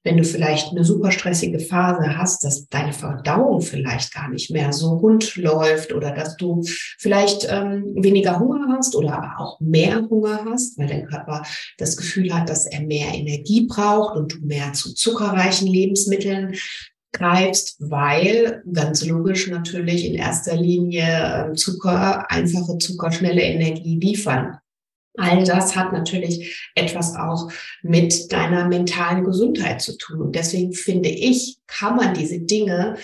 wenn 0.07 0.17
du 0.17 0.25
vielleicht 0.25 0.71
eine 0.71 0.85
super 0.85 1.11
stressige 1.11 1.59
Phase 1.59 2.17
hast, 2.17 2.45
dass 2.45 2.69
deine 2.69 2.93
Verdauung 2.93 3.61
vielleicht 3.61 4.15
gar 4.15 4.31
nicht 4.31 4.53
mehr 4.53 4.73
so 4.73 4.95
rund 4.99 5.35
läuft 5.35 5.93
oder 5.93 6.13
dass 6.13 6.37
du 6.37 6.63
vielleicht 6.97 7.45
ähm, 7.51 7.93
weniger 7.97 8.39
Hunger 8.39 8.77
hast 8.77 8.95
oder 8.95 9.35
auch 9.39 9.59
mehr 9.59 10.07
Hunger 10.09 10.45
hast, 10.49 10.79
weil 10.79 10.87
dein 10.87 11.07
Körper 11.07 11.43
das 11.77 11.97
Gefühl 11.97 12.33
hat, 12.33 12.49
dass 12.49 12.67
er 12.67 12.83
mehr 12.83 13.15
Energie 13.15 13.67
braucht 13.67 14.17
und 14.17 14.35
du 14.35 14.47
mehr 14.47 14.73
zu 14.75 14.95
zuckerreichen 14.95 15.67
Lebensmitteln 15.67 16.55
greifst, 17.17 17.77
weil 17.79 18.63
ganz 18.73 19.05
logisch 19.05 19.49
natürlich 19.49 20.05
in 20.05 20.15
erster 20.15 20.57
Linie 20.57 21.47
ähm, 21.49 21.57
Zucker, 21.57 22.31
einfache 22.31 22.79
Zucker, 22.79 23.11
schnelle 23.11 23.43
Energie 23.43 23.99
liefern. 23.99 24.59
All 25.19 25.45
das 25.45 25.75
hat 25.75 25.93
natürlich 25.93 26.71
etwas 26.75 27.17
auch 27.17 27.51
mit 27.83 28.33
deiner 28.33 28.69
mentalen 28.69 29.25
Gesundheit 29.25 29.81
zu 29.81 29.97
tun. 29.97 30.21
Und 30.21 30.37
deswegen 30.37 30.75
finde 30.75 31.09
ich, 31.09 31.59
kann 31.67 31.97
man 31.97 32.13
diese 32.13 32.41
Dinge, 32.41 32.97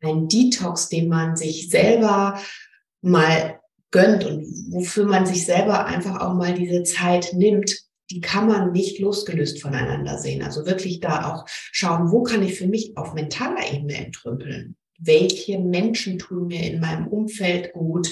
ein 0.00 0.28
Detox, 0.28 0.88
den 0.88 1.08
man 1.08 1.36
sich 1.36 1.68
selber 1.68 2.40
mal 3.02 3.58
gönnt 3.90 4.24
und 4.24 4.44
wofür 4.70 5.06
man 5.06 5.26
sich 5.26 5.44
selber 5.44 5.86
einfach 5.86 6.20
auch 6.20 6.34
mal 6.34 6.54
diese 6.54 6.82
Zeit 6.84 7.32
nimmt, 7.32 7.85
die 8.10 8.20
kann 8.20 8.46
man 8.46 8.72
nicht 8.72 8.98
losgelöst 8.98 9.60
voneinander 9.60 10.18
sehen. 10.18 10.42
Also 10.42 10.66
wirklich 10.66 11.00
da 11.00 11.32
auch 11.32 11.44
schauen, 11.48 12.10
wo 12.10 12.22
kann 12.22 12.42
ich 12.42 12.54
für 12.54 12.68
mich 12.68 12.96
auf 12.96 13.14
mentaler 13.14 13.72
Ebene 13.72 14.06
entrümpeln? 14.06 14.76
Welche 14.98 15.58
Menschen 15.58 16.18
tun 16.18 16.46
mir 16.46 16.62
in 16.62 16.80
meinem 16.80 17.08
Umfeld 17.08 17.72
gut? 17.72 18.08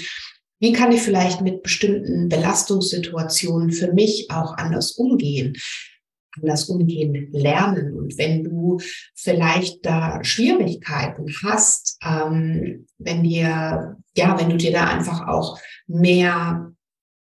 Wie 0.61 0.73
kann 0.73 0.93
ich 0.93 1.03
vielleicht 1.03 1.41
mit 1.41 1.63
bestimmten 1.63 2.29
Belastungssituationen 2.29 3.73
für 3.73 3.93
mich 3.93 4.31
auch 4.31 4.57
anders 4.57 4.93
umgehen? 4.93 5.57
anders 6.37 6.69
umgehen 6.69 7.29
lernen. 7.33 7.97
Und 7.97 8.19
wenn 8.19 8.45
du 8.45 8.81
vielleicht 9.15 9.87
da 9.87 10.23
Schwierigkeiten 10.25 11.33
hast, 11.45 11.97
ähm, 12.05 12.87
wenn 12.99 13.23
dir, 13.23 13.97
ja, 14.17 14.39
wenn 14.39 14.51
du 14.51 14.57
dir 14.57 14.73
da 14.73 14.85
einfach 14.87 15.29
auch 15.29 15.59
mehr 15.87 16.73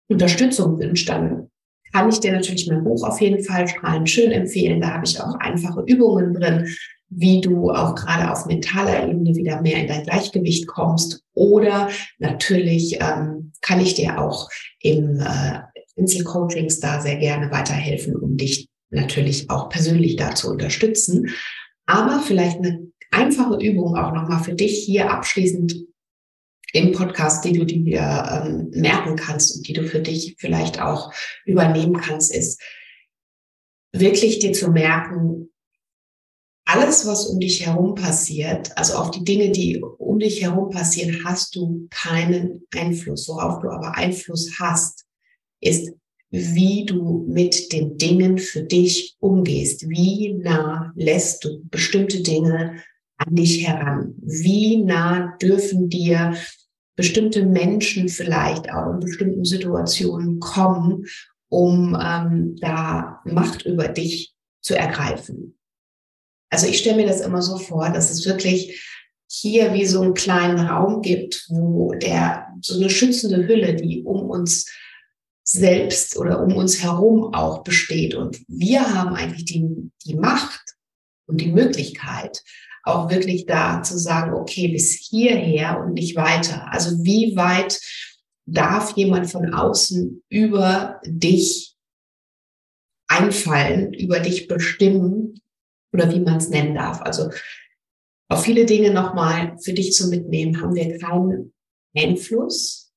Unterstützung 0.07 0.79
wünschst, 0.79 1.09
dann 1.09 1.50
kann 1.91 2.09
ich 2.09 2.19
dir 2.19 2.31
natürlich 2.31 2.67
mein 2.67 2.83
Buch 2.83 3.03
auf 3.07 3.19
jeden 3.21 3.43
Fall 3.43 3.67
strahlend 3.67 4.09
schön 4.09 4.31
empfehlen. 4.31 4.81
Da 4.81 4.93
habe 4.93 5.05
ich 5.05 5.19
auch 5.19 5.35
einfache 5.35 5.83
Übungen 5.85 6.33
drin, 6.33 6.67
wie 7.09 7.41
du 7.41 7.71
auch 7.71 7.95
gerade 7.95 8.31
auf 8.31 8.45
mentaler 8.45 9.07
Ebene 9.07 9.35
wieder 9.35 9.61
mehr 9.61 9.77
in 9.77 9.87
dein 9.87 10.03
Gleichgewicht 10.03 10.67
kommst. 10.67 11.23
Oder 11.33 11.89
natürlich 12.19 12.99
ähm, 13.01 13.51
kann 13.61 13.81
ich 13.81 13.95
dir 13.95 14.19
auch 14.19 14.49
im 14.79 15.19
äh, 15.19 15.59
Inselcoachings 15.95 16.79
da 16.79 17.01
sehr 17.01 17.17
gerne 17.17 17.51
weiterhelfen, 17.51 18.15
um 18.15 18.37
dich 18.37 18.69
natürlich 18.89 19.49
auch 19.49 19.69
persönlich 19.69 20.15
da 20.15 20.33
zu 20.35 20.49
unterstützen. 20.49 21.29
Aber 21.85 22.21
vielleicht 22.25 22.57
eine 22.57 22.87
einfache 23.11 23.57
Übung 23.57 23.97
auch 23.97 24.13
nochmal 24.13 24.43
für 24.43 24.53
dich 24.53 24.83
hier 24.85 25.11
abschließend 25.11 25.75
im 26.73 26.91
Podcast, 26.91 27.43
die 27.45 27.53
du 27.53 27.65
dir 27.65 28.43
ähm, 28.45 28.69
merken 28.71 29.15
kannst 29.15 29.55
und 29.55 29.67
die 29.67 29.73
du 29.73 29.87
für 29.87 29.99
dich 29.99 30.35
vielleicht 30.39 30.81
auch 30.81 31.13
übernehmen 31.45 31.97
kannst, 31.97 32.33
ist 32.33 32.61
wirklich 33.93 34.39
dir 34.39 34.53
zu 34.53 34.71
merken, 34.71 35.49
alles, 36.65 37.05
was 37.05 37.25
um 37.25 37.39
dich 37.39 37.65
herum 37.65 37.95
passiert, 37.95 38.75
also 38.77 38.93
auf 38.93 39.11
die 39.11 39.23
Dinge, 39.23 39.51
die 39.51 39.81
um 39.81 40.19
dich 40.19 40.41
herum 40.41 40.69
passieren, 40.69 41.23
hast 41.25 41.55
du 41.55 41.87
keinen 41.89 42.61
Einfluss. 42.73 43.27
Worauf 43.27 43.61
du 43.61 43.69
aber 43.69 43.97
Einfluss 43.97 44.51
hast, 44.59 45.05
ist, 45.59 45.91
wie 46.29 46.85
du 46.85 47.25
mit 47.27 47.73
den 47.73 47.97
Dingen 47.97 48.37
für 48.37 48.63
dich 48.63 49.17
umgehst. 49.19 49.89
Wie 49.89 50.33
nah 50.33 50.93
lässt 50.95 51.43
du 51.43 51.61
bestimmte 51.65 52.21
Dinge 52.21 52.77
an 53.17 53.35
dich 53.35 53.67
heran? 53.67 54.15
Wie 54.21 54.77
nah 54.77 55.35
dürfen 55.41 55.89
dir 55.89 56.35
bestimmte 57.01 57.43
Menschen 57.43 58.09
vielleicht 58.09 58.71
auch 58.71 58.93
in 58.93 58.99
bestimmten 58.99 59.43
Situationen 59.43 60.39
kommen, 60.39 61.07
um 61.49 61.97
ähm, 61.99 62.55
da 62.61 63.21
Macht 63.25 63.65
über 63.65 63.87
dich 63.87 64.35
zu 64.61 64.75
ergreifen? 64.75 65.57
Also 66.51 66.67
ich 66.67 66.77
stelle 66.77 66.97
mir 66.97 67.07
das 67.07 67.21
immer 67.21 67.41
so 67.41 67.57
vor, 67.57 67.89
dass 67.89 68.11
es 68.11 68.27
wirklich 68.27 68.87
hier 69.27 69.73
wie 69.73 69.87
so 69.87 70.01
einen 70.01 70.13
kleinen 70.13 70.59
Raum 70.59 71.01
gibt, 71.01 71.47
wo 71.49 71.91
der 71.93 72.47
so 72.61 72.75
eine 72.75 72.91
schützende 72.91 73.47
Hülle, 73.47 73.75
die 73.75 74.03
um 74.03 74.29
uns 74.29 74.69
selbst 75.43 76.17
oder 76.17 76.43
um 76.43 76.55
uns 76.55 76.83
herum 76.83 77.33
auch 77.33 77.63
besteht. 77.63 78.13
Und 78.13 78.39
wir 78.47 78.93
haben 78.93 79.15
eigentlich 79.15 79.45
die, 79.45 79.91
die 80.05 80.13
Macht 80.13 80.75
und 81.25 81.41
die 81.41 81.51
Möglichkeit, 81.51 82.43
auch 82.83 83.09
wirklich 83.09 83.45
da 83.45 83.83
zu 83.83 83.97
sagen, 83.97 84.33
okay, 84.33 84.67
bis 84.69 84.93
hierher 84.93 85.79
und 85.79 85.93
nicht 85.93 86.15
weiter. 86.15 86.71
Also 86.71 87.03
wie 87.03 87.35
weit 87.35 87.79
darf 88.45 88.95
jemand 88.95 89.29
von 89.29 89.53
außen 89.53 90.23
über 90.29 90.99
dich 91.05 91.75
einfallen, 93.07 93.93
über 93.93 94.19
dich 94.19 94.47
bestimmen, 94.47 95.41
oder 95.93 96.11
wie 96.11 96.19
man 96.19 96.37
es 96.37 96.49
nennen 96.49 96.75
darf. 96.75 97.01
Also 97.01 97.29
auf 98.29 98.43
viele 98.43 98.65
Dinge 98.65 98.91
nochmal 98.91 99.57
für 99.59 99.73
dich 99.73 99.93
zu 99.93 100.07
mitnehmen, 100.07 100.61
haben 100.61 100.75
wir 100.75 100.97
keinen 100.97 101.53
Einfluss 101.95 102.91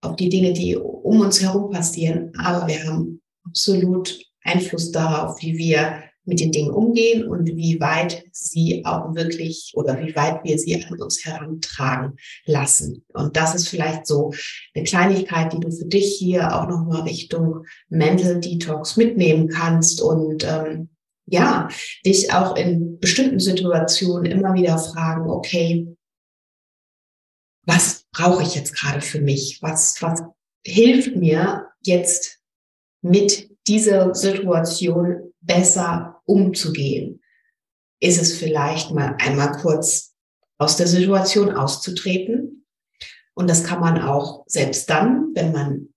auf 0.00 0.16
die 0.16 0.28
Dinge, 0.28 0.52
die 0.52 0.76
um 0.76 1.20
uns 1.20 1.42
herum 1.42 1.70
passieren, 1.70 2.32
aber 2.36 2.66
wir 2.66 2.82
haben 2.84 3.22
absolut 3.46 4.18
Einfluss 4.42 4.90
darauf, 4.90 5.40
wie 5.42 5.56
wir 5.56 6.02
mit 6.24 6.40
den 6.40 6.52
Dingen 6.52 6.70
umgehen 6.70 7.26
und 7.26 7.46
wie 7.46 7.80
weit 7.80 8.24
sie 8.32 8.84
auch 8.84 9.14
wirklich 9.14 9.72
oder 9.74 9.98
wie 10.00 10.14
weit 10.14 10.44
wir 10.44 10.58
sie 10.58 10.84
an 10.84 11.00
uns 11.00 11.24
herantragen 11.24 12.16
lassen. 12.44 13.04
Und 13.12 13.36
das 13.36 13.54
ist 13.54 13.68
vielleicht 13.68 14.06
so 14.06 14.32
eine 14.74 14.84
Kleinigkeit, 14.84 15.52
die 15.52 15.60
du 15.60 15.70
für 15.70 15.86
dich 15.86 16.16
hier 16.18 16.54
auch 16.54 16.68
nochmal 16.68 17.02
Richtung 17.02 17.64
Mental 17.88 18.40
Detox 18.40 18.96
mitnehmen 18.96 19.48
kannst 19.48 20.00
und 20.00 20.44
ähm, 20.44 20.90
ja, 21.26 21.68
dich 22.04 22.32
auch 22.32 22.56
in 22.56 22.98
bestimmten 22.98 23.40
Situationen 23.40 24.30
immer 24.30 24.54
wieder 24.54 24.78
fragen, 24.78 25.30
okay, 25.30 25.96
was 27.64 28.04
brauche 28.12 28.42
ich 28.42 28.54
jetzt 28.54 28.74
gerade 28.74 29.00
für 29.00 29.20
mich? 29.20 29.58
Was, 29.62 29.96
was 30.00 30.22
hilft 30.64 31.16
mir 31.16 31.68
jetzt 31.80 32.40
mit 33.02 33.50
dieser 33.66 34.14
Situation 34.14 35.31
besser 35.42 36.22
umzugehen? 36.24 37.20
Ist 38.00 38.20
es 38.20 38.36
vielleicht 38.36 38.90
mal 38.90 39.16
einmal 39.20 39.52
kurz 39.52 40.14
aus 40.58 40.76
der 40.76 40.86
Situation 40.86 41.54
auszutreten? 41.54 42.66
Und 43.34 43.48
das 43.48 43.64
kann 43.64 43.80
man 43.80 44.00
auch 44.00 44.44
selbst 44.46 44.90
dann, 44.90 45.30
wenn 45.34 45.52
man 45.52 45.88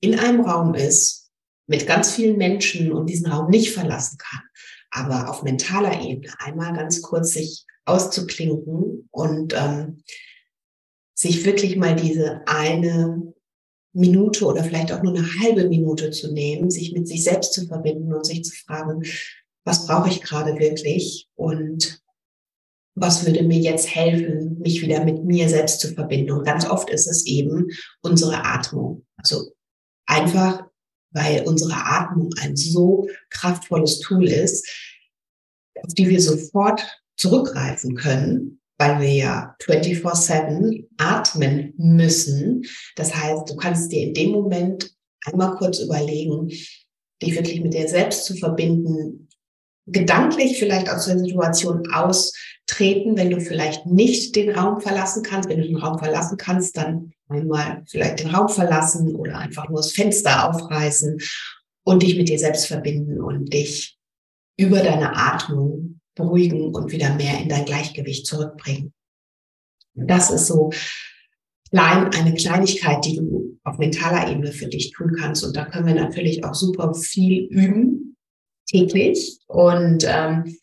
in 0.00 0.18
einem 0.18 0.40
Raum 0.42 0.74
ist 0.74 1.30
mit 1.66 1.86
ganz 1.86 2.12
vielen 2.12 2.36
Menschen 2.36 2.92
und 2.92 3.06
diesen 3.06 3.30
Raum 3.30 3.48
nicht 3.48 3.72
verlassen 3.72 4.18
kann, 4.18 4.42
aber 4.90 5.30
auf 5.30 5.42
mentaler 5.42 6.02
Ebene 6.02 6.34
einmal 6.38 6.74
ganz 6.74 7.00
kurz 7.00 7.32
sich 7.32 7.64
auszuklinken 7.84 9.08
und 9.10 9.54
ähm, 9.56 10.02
sich 11.14 11.44
wirklich 11.44 11.76
mal 11.76 11.96
diese 11.96 12.42
eine 12.46 13.32
Minute 13.92 14.46
oder 14.46 14.64
vielleicht 14.64 14.92
auch 14.92 15.02
nur 15.02 15.14
eine 15.14 15.26
halbe 15.40 15.68
Minute 15.68 16.10
zu 16.10 16.32
nehmen, 16.32 16.70
sich 16.70 16.92
mit 16.92 17.06
sich 17.06 17.24
selbst 17.24 17.52
zu 17.52 17.66
verbinden 17.66 18.12
und 18.14 18.24
sich 18.24 18.44
zu 18.44 18.54
fragen, 18.54 19.02
was 19.64 19.86
brauche 19.86 20.08
ich 20.08 20.22
gerade 20.22 20.58
wirklich 20.58 21.28
und 21.34 22.02
was 22.94 23.24
würde 23.24 23.42
mir 23.42 23.58
jetzt 23.58 23.94
helfen, 23.94 24.58
mich 24.58 24.82
wieder 24.82 25.04
mit 25.04 25.24
mir 25.24 25.48
selbst 25.48 25.80
zu 25.80 25.94
verbinden. 25.94 26.32
Und 26.32 26.44
ganz 26.44 26.68
oft 26.68 26.90
ist 26.90 27.06
es 27.06 27.26
eben 27.26 27.68
unsere 28.02 28.44
Atmung. 28.44 29.06
Also 29.16 29.52
einfach, 30.06 30.64
weil 31.10 31.42
unsere 31.46 31.74
Atmung 31.74 32.30
ein 32.40 32.56
so 32.56 33.08
kraftvolles 33.30 34.00
Tool 34.00 34.28
ist, 34.28 34.68
auf 35.82 35.94
die 35.94 36.08
wir 36.08 36.20
sofort 36.20 36.82
zurückgreifen 37.16 37.94
können, 37.94 38.61
weil 38.82 39.00
wir 39.00 39.12
ja 39.12 39.56
24-7 39.62 40.88
atmen 40.98 41.72
müssen. 41.76 42.64
Das 42.96 43.14
heißt, 43.14 43.48
du 43.48 43.54
kannst 43.54 43.92
dir 43.92 44.02
in 44.02 44.14
dem 44.14 44.32
Moment 44.32 44.92
einmal 45.24 45.54
kurz 45.54 45.78
überlegen, 45.78 46.48
dich 46.48 47.36
wirklich 47.36 47.60
mit 47.60 47.74
dir 47.74 47.86
selbst 47.86 48.24
zu 48.24 48.34
verbinden, 48.34 49.28
gedanklich 49.86 50.58
vielleicht 50.58 50.90
aus 50.90 51.06
der 51.06 51.18
Situation 51.18 51.86
austreten, 51.92 53.16
wenn 53.16 53.30
du 53.30 53.40
vielleicht 53.40 53.86
nicht 53.86 54.34
den 54.34 54.50
Raum 54.50 54.80
verlassen 54.80 55.22
kannst. 55.22 55.48
Wenn 55.48 55.58
du 55.60 55.68
den 55.68 55.76
Raum 55.76 56.00
verlassen 56.00 56.36
kannst, 56.36 56.76
dann 56.76 57.12
einmal 57.28 57.84
vielleicht 57.88 58.18
den 58.18 58.34
Raum 58.34 58.48
verlassen 58.48 59.14
oder 59.14 59.38
einfach 59.38 59.68
nur 59.68 59.78
das 59.78 59.92
Fenster 59.92 60.50
aufreißen 60.50 61.18
und 61.84 62.02
dich 62.02 62.16
mit 62.16 62.28
dir 62.28 62.38
selbst 62.38 62.66
verbinden 62.66 63.20
und 63.20 63.52
dich 63.52 63.96
über 64.56 64.80
deine 64.80 65.16
Atmung 65.16 65.91
beruhigen 66.14 66.74
und 66.74 66.92
wieder 66.92 67.14
mehr 67.14 67.40
in 67.40 67.48
dein 67.48 67.64
Gleichgewicht 67.64 68.26
zurückbringen. 68.26 68.92
Das 69.94 70.30
ist 70.30 70.46
so 70.46 70.70
klein, 71.70 72.10
eine 72.14 72.34
Kleinigkeit, 72.34 73.04
die 73.04 73.16
du 73.16 73.58
auf 73.64 73.78
mentaler 73.78 74.30
Ebene 74.30 74.52
für 74.52 74.66
dich 74.66 74.92
tun 74.92 75.16
kannst. 75.18 75.44
Und 75.44 75.56
da 75.56 75.64
können 75.64 75.86
wir 75.86 75.94
natürlich 75.94 76.44
auch 76.44 76.54
super 76.54 76.94
viel 76.94 77.46
üben, 77.50 78.16
täglich. 78.66 79.38
Und 79.46 80.04
ähm, 80.06 80.56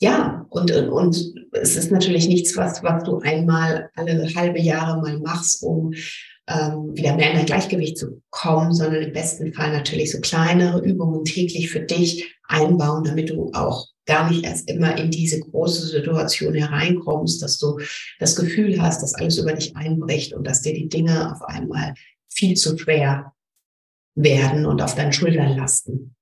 ja, 0.00 0.46
und, 0.50 0.70
und, 0.70 0.88
und 0.90 1.34
es 1.52 1.76
ist 1.76 1.90
natürlich 1.90 2.28
nichts, 2.28 2.56
was, 2.56 2.82
was 2.82 3.04
du 3.04 3.18
einmal 3.18 3.90
alle 3.94 4.32
halbe 4.34 4.60
Jahre 4.60 5.00
mal 5.00 5.18
machst, 5.18 5.62
um 5.62 5.92
ähm, 6.46 6.96
wieder 6.96 7.14
mehr 7.16 7.32
in 7.32 7.38
ein 7.38 7.46
Gleichgewicht 7.46 7.98
zu 7.98 8.22
kommen, 8.30 8.72
sondern 8.72 9.02
im 9.02 9.12
besten 9.12 9.52
Fall 9.52 9.72
natürlich 9.72 10.12
so 10.12 10.20
kleinere 10.20 10.80
Übungen 10.80 11.24
täglich 11.24 11.70
für 11.70 11.80
dich 11.80 12.34
einbauen, 12.48 13.04
damit 13.04 13.30
du 13.30 13.50
auch 13.52 13.86
gar 14.08 14.30
nicht 14.30 14.44
erst 14.44 14.68
immer 14.68 14.96
in 14.96 15.10
diese 15.10 15.38
große 15.38 15.86
Situation 15.86 16.54
hereinkommst, 16.54 17.42
dass 17.42 17.58
du 17.58 17.78
das 18.18 18.34
Gefühl 18.34 18.80
hast, 18.80 19.02
dass 19.02 19.14
alles 19.14 19.38
über 19.38 19.52
dich 19.52 19.76
einbricht 19.76 20.32
und 20.32 20.46
dass 20.46 20.62
dir 20.62 20.72
die 20.72 20.88
Dinge 20.88 21.30
auf 21.30 21.42
einmal 21.42 21.94
viel 22.28 22.56
zu 22.56 22.76
schwer 22.76 23.34
werden 24.14 24.64
und 24.66 24.80
auf 24.80 24.94
deinen 24.94 25.12
Schultern 25.12 25.56
lasten. 25.56 26.16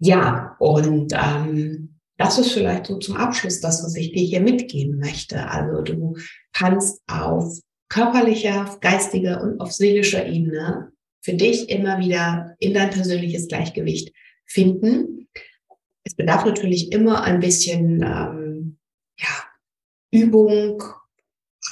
Ja, 0.00 0.56
und 0.58 1.12
ähm, 1.14 2.00
das 2.16 2.38
ist 2.38 2.52
vielleicht 2.52 2.86
so 2.86 2.98
zum 2.98 3.16
Abschluss 3.16 3.60
das, 3.60 3.82
was 3.84 3.94
ich 3.94 4.12
dir 4.12 4.24
hier 4.24 4.40
mitgeben 4.40 4.98
möchte. 4.98 5.48
Also 5.48 5.82
du 5.82 6.16
kannst 6.52 7.02
auf 7.06 7.56
körperlicher, 7.88 8.76
geistiger 8.80 9.40
und 9.42 9.60
auf 9.60 9.72
seelischer 9.72 10.26
Ebene 10.26 10.92
für 11.22 11.34
dich 11.34 11.70
immer 11.70 12.00
wieder 12.00 12.56
in 12.58 12.74
dein 12.74 12.90
persönliches 12.90 13.46
Gleichgewicht 13.46 14.12
finden. 14.44 15.13
Es 16.14 16.16
bedarf 16.16 16.44
natürlich 16.44 16.92
immer 16.92 17.24
ein 17.24 17.40
bisschen 17.40 18.02
ähm, 18.02 18.78
ja, 19.18 19.44
Übung, 20.12 20.80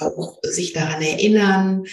auch 0.01 0.37
sich 0.43 0.73
daran 0.73 1.01
erinnern. 1.01 1.85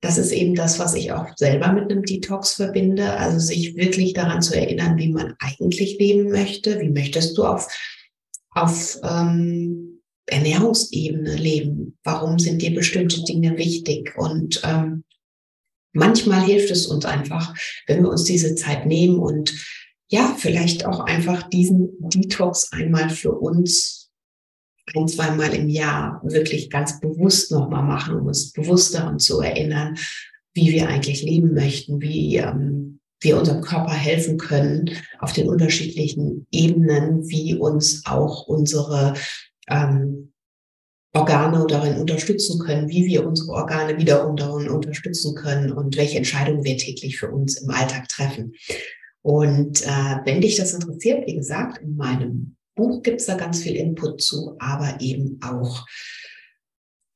Das 0.00 0.16
ist 0.16 0.32
eben 0.32 0.54
das, 0.54 0.78
was 0.78 0.94
ich 0.94 1.12
auch 1.12 1.26
selber 1.36 1.72
mit 1.72 1.90
einem 1.90 2.02
Detox 2.02 2.54
verbinde. 2.54 3.12
Also 3.18 3.38
sich 3.38 3.76
wirklich 3.76 4.14
daran 4.14 4.40
zu 4.40 4.54
erinnern, 4.54 4.96
wie 4.96 5.10
man 5.12 5.34
eigentlich 5.40 5.98
leben 5.98 6.30
möchte. 6.30 6.80
Wie 6.80 6.88
möchtest 6.88 7.36
du 7.36 7.44
auf, 7.44 7.68
auf 8.50 8.98
ähm, 9.02 10.00
Ernährungsebene 10.24 11.36
leben? 11.36 11.98
Warum 12.02 12.38
sind 12.38 12.62
dir 12.62 12.74
bestimmte 12.74 13.22
Dinge 13.24 13.58
wichtig? 13.58 14.14
Und 14.16 14.62
ähm, 14.64 15.04
manchmal 15.92 16.46
hilft 16.46 16.70
es 16.70 16.86
uns 16.86 17.04
einfach, 17.04 17.54
wenn 17.86 18.02
wir 18.02 18.08
uns 18.08 18.24
diese 18.24 18.54
Zeit 18.54 18.86
nehmen 18.86 19.18
und 19.18 19.54
ja, 20.10 20.34
vielleicht 20.38 20.86
auch 20.86 21.00
einfach 21.00 21.48
diesen 21.48 21.90
Detox 21.98 22.72
einmal 22.72 23.10
für 23.10 23.32
uns 23.32 24.10
ein, 24.94 25.08
zweimal 25.08 25.54
im 25.54 25.68
Jahr 25.68 26.20
wirklich 26.24 26.70
ganz 26.70 27.00
bewusst 27.00 27.50
nochmal 27.50 27.82
machen, 27.82 28.16
um 28.16 28.26
uns 28.26 28.52
bewusst 28.52 28.94
daran 28.94 29.18
zu 29.18 29.40
erinnern, 29.40 29.96
wie 30.52 30.72
wir 30.72 30.88
eigentlich 30.88 31.22
leben 31.22 31.54
möchten, 31.54 32.00
wie 32.00 32.36
ähm, 32.36 33.00
wir 33.20 33.38
unserem 33.38 33.62
Körper 33.62 33.92
helfen 33.92 34.36
können 34.36 34.90
auf 35.18 35.32
den 35.32 35.48
unterschiedlichen 35.48 36.46
Ebenen, 36.52 37.28
wie 37.28 37.54
uns 37.54 38.02
auch 38.04 38.46
unsere 38.46 39.14
ähm, 39.68 40.32
Organe 41.14 41.64
darin 41.66 41.96
unterstützen 41.96 42.58
können, 42.58 42.88
wie 42.88 43.06
wir 43.06 43.26
unsere 43.26 43.52
Organe 43.52 43.96
wiederum 43.98 44.36
darin 44.36 44.68
unterstützen 44.68 45.34
können 45.34 45.72
und 45.72 45.96
welche 45.96 46.18
Entscheidungen 46.18 46.64
wir 46.64 46.76
täglich 46.76 47.18
für 47.18 47.30
uns 47.30 47.56
im 47.62 47.70
Alltag 47.70 48.08
treffen. 48.08 48.52
Und 49.24 49.82
äh, 49.86 50.20
wenn 50.24 50.42
dich 50.42 50.56
das 50.56 50.74
interessiert, 50.74 51.26
wie 51.26 51.36
gesagt, 51.36 51.80
in 51.80 51.96
meinem 51.96 52.56
Buch 52.74 53.02
gibt 53.02 53.20
es 53.20 53.26
da 53.26 53.36
ganz 53.36 53.62
viel 53.62 53.74
Input 53.74 54.20
zu, 54.20 54.54
aber 54.58 55.00
eben 55.00 55.40
auch, 55.42 55.86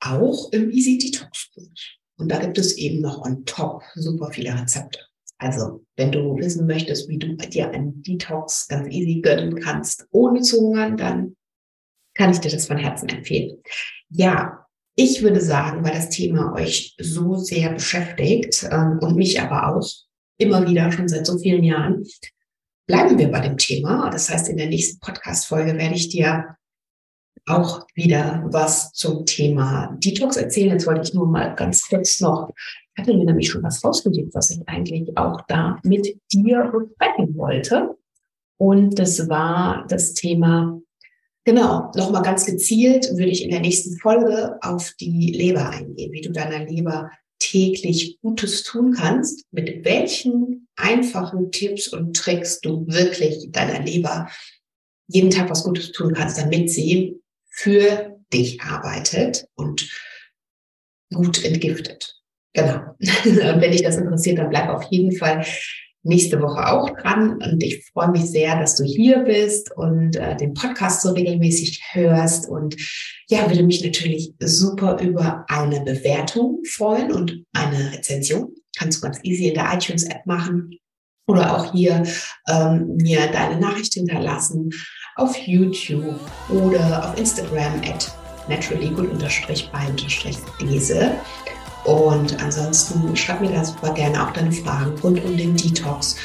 auch 0.00 0.50
im 0.52 0.70
Easy 0.70 0.96
Detox 0.96 1.50
Buch. 1.54 1.68
Und 2.16 2.30
da 2.30 2.38
gibt 2.38 2.56
es 2.56 2.78
eben 2.78 3.02
noch 3.02 3.26
on 3.26 3.44
top 3.44 3.82
super 3.94 4.30
viele 4.32 4.58
Rezepte. 4.58 5.00
Also, 5.36 5.84
wenn 5.96 6.10
du 6.10 6.34
wissen 6.38 6.66
möchtest, 6.66 7.10
wie 7.10 7.18
du 7.18 7.36
dir 7.36 7.70
einen 7.70 8.02
Detox 8.02 8.66
ganz 8.68 8.88
easy 8.88 9.20
gönnen 9.20 9.60
kannst, 9.60 10.06
ohne 10.10 10.40
zu 10.40 10.60
hungern, 10.60 10.96
dann 10.96 11.36
kann 12.14 12.30
ich 12.30 12.38
dir 12.38 12.50
das 12.50 12.66
von 12.66 12.78
Herzen 12.78 13.10
empfehlen. 13.10 13.58
Ja, 14.08 14.66
ich 14.96 15.22
würde 15.22 15.42
sagen, 15.42 15.84
weil 15.84 15.92
das 15.92 16.08
Thema 16.08 16.54
euch 16.54 16.96
so 16.98 17.36
sehr 17.36 17.70
beschäftigt 17.74 18.66
ähm, 18.72 18.98
und 19.02 19.16
mich 19.16 19.40
aber 19.40 19.76
auch 19.76 19.86
immer 20.38 20.66
wieder 20.66 20.90
schon 20.92 21.08
seit 21.08 21.26
so 21.26 21.38
vielen 21.38 21.64
Jahren. 21.64 22.04
Bleiben 22.86 23.18
wir 23.18 23.30
bei 23.30 23.40
dem 23.40 23.58
Thema. 23.58 24.08
Das 24.10 24.30
heißt, 24.30 24.48
in 24.48 24.56
der 24.56 24.68
nächsten 24.68 24.98
Podcast-Folge 25.00 25.76
werde 25.76 25.94
ich 25.94 26.08
dir 26.08 26.56
auch 27.46 27.86
wieder 27.94 28.44
was 28.46 28.92
zum 28.92 29.26
Thema 29.26 29.96
Detox 29.98 30.36
erzählen. 30.36 30.72
Jetzt 30.72 30.86
wollte 30.86 31.02
ich 31.02 31.14
nur 31.14 31.26
mal 31.26 31.54
ganz 31.54 31.88
kurz 31.88 32.20
noch, 32.20 32.50
ich 32.94 33.02
hatte 33.02 33.16
mir 33.16 33.24
nämlich 33.24 33.48
schon 33.48 33.62
was 33.62 33.84
rausgelegt, 33.84 34.34
was 34.34 34.50
ich 34.50 34.66
eigentlich 34.66 35.16
auch 35.16 35.40
da 35.48 35.78
mit 35.82 36.18
dir 36.32 36.70
besprechen 36.72 37.36
wollte. 37.36 37.96
Und 38.58 38.98
das 38.98 39.28
war 39.28 39.86
das 39.88 40.14
Thema, 40.14 40.80
genau, 41.44 41.90
nochmal 41.94 42.22
ganz 42.22 42.44
gezielt 42.44 43.08
würde 43.12 43.30
ich 43.30 43.44
in 43.44 43.50
der 43.50 43.60
nächsten 43.60 43.96
Folge 43.98 44.58
auf 44.62 44.92
die 45.00 45.32
Leber 45.32 45.70
eingehen, 45.70 46.12
wie 46.12 46.20
du 46.20 46.32
deiner 46.32 46.64
Leber 46.64 47.10
täglich 47.38 48.18
Gutes 48.20 48.62
tun 48.62 48.94
kannst, 48.94 49.44
mit 49.52 49.84
welchen 49.84 50.68
einfachen 50.76 51.50
Tipps 51.50 51.88
und 51.88 52.16
Tricks 52.16 52.60
du 52.60 52.86
wirklich 52.86 53.50
deiner 53.50 53.82
Leber 53.82 54.28
jeden 55.06 55.30
Tag 55.30 55.48
was 55.50 55.64
Gutes 55.64 55.92
tun 55.92 56.14
kannst, 56.14 56.38
damit 56.38 56.70
sie 56.70 57.20
für 57.48 58.18
dich 58.32 58.60
arbeitet 58.60 59.46
und 59.54 59.90
gut 61.12 61.44
entgiftet. 61.44 62.18
Genau. 62.52 62.80
Und 62.98 63.60
wenn 63.60 63.72
dich 63.72 63.82
das 63.82 63.96
interessiert, 63.96 64.38
dann 64.38 64.50
bleib 64.50 64.68
auf 64.68 64.84
jeden 64.90 65.12
Fall 65.12 65.44
nächste 66.02 66.40
Woche 66.40 66.72
auch 66.72 66.88
dran. 66.90 67.38
Und 67.42 67.62
ich 67.62 67.84
freue 67.92 68.10
mich 68.10 68.30
sehr, 68.30 68.58
dass 68.58 68.76
du 68.76 68.84
hier 68.84 69.18
bist 69.20 69.70
und 69.76 70.16
äh, 70.16 70.36
den 70.36 70.54
Podcast 70.54 71.02
so 71.02 71.12
regelmäßig 71.12 71.82
hörst. 71.92 72.48
Und 72.48 72.76
ja, 73.28 73.46
würde 73.48 73.62
mich 73.62 73.84
natürlich 73.84 74.32
super 74.40 74.98
über 75.00 75.44
eine 75.48 75.80
Bewertung 75.80 76.64
freuen 76.64 77.12
und 77.12 77.44
eine 77.52 77.92
Rezension. 77.92 78.54
Kannst 78.76 78.98
du 78.98 79.02
ganz 79.02 79.20
easy 79.22 79.46
in 79.48 79.54
der 79.54 79.72
iTunes-App 79.74 80.26
machen 80.26 80.78
oder 81.26 81.56
auch 81.56 81.72
hier 81.72 82.02
ähm, 82.48 82.96
mir 82.96 83.28
deine 83.28 83.60
Nachricht 83.60 83.94
hinterlassen 83.94 84.70
auf 85.16 85.36
YouTube 85.36 86.20
oder 86.48 87.10
auf 87.10 87.18
Instagram 87.18 87.80
at 87.82 88.12
naturallygood-by-lese. 88.48 91.18
Und 91.88 92.38
ansonsten 92.42 93.16
schreib 93.16 93.40
mir 93.40 93.50
da 93.50 93.64
super 93.64 93.94
gerne 93.94 94.22
auch 94.22 94.30
deine 94.34 94.52
Fragen 94.52 94.92
rund 95.02 95.24
um 95.24 95.38
den 95.38 95.56
Detox. 95.56 96.16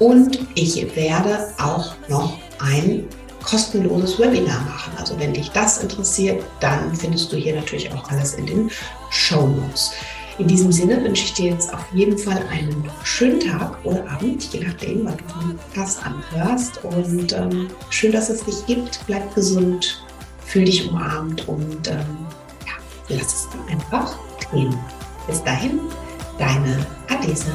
Und 0.00 0.40
ich 0.56 0.84
werde 0.96 1.46
auch 1.58 1.94
noch 2.08 2.36
ein 2.58 3.04
kostenloses 3.44 4.18
Webinar 4.18 4.62
machen. 4.62 4.92
Also 4.98 5.16
wenn 5.20 5.32
dich 5.32 5.52
das 5.52 5.78
interessiert, 5.78 6.42
dann 6.58 6.92
findest 6.96 7.32
du 7.32 7.36
hier 7.36 7.54
natürlich 7.54 7.92
auch 7.92 8.10
alles 8.10 8.34
in 8.34 8.46
den 8.46 8.70
Show 9.10 9.46
Notes. 9.46 9.92
In 10.38 10.48
diesem 10.48 10.72
Sinne 10.72 11.00
wünsche 11.04 11.22
ich 11.22 11.34
dir 11.34 11.50
jetzt 11.50 11.72
auf 11.72 11.84
jeden 11.94 12.18
Fall 12.18 12.42
einen 12.50 12.90
schönen 13.04 13.38
Tag 13.38 13.76
oder 13.84 14.04
Abend, 14.10 14.52
je 14.52 14.58
nachdem, 14.58 15.04
wann 15.04 15.18
du 15.18 15.54
Podcast 15.54 16.00
anhörst. 16.04 16.82
Und 16.82 17.32
ähm, 17.32 17.68
schön, 17.90 18.10
dass 18.10 18.28
es 18.28 18.42
dich 18.42 18.66
gibt. 18.66 18.98
Bleib 19.06 19.32
gesund, 19.36 20.04
fühl 20.44 20.64
dich 20.64 20.88
umarmt 20.88 21.46
und 21.46 21.86
ähm, 21.86 22.26
ja, 22.66 22.72
lass 23.08 23.46
es 23.46 23.48
einfach 23.70 24.16
drehen. 24.50 24.76
Bis 25.26 25.42
dahin, 25.44 25.80
deine 26.38 26.84
Adese. 27.08 27.52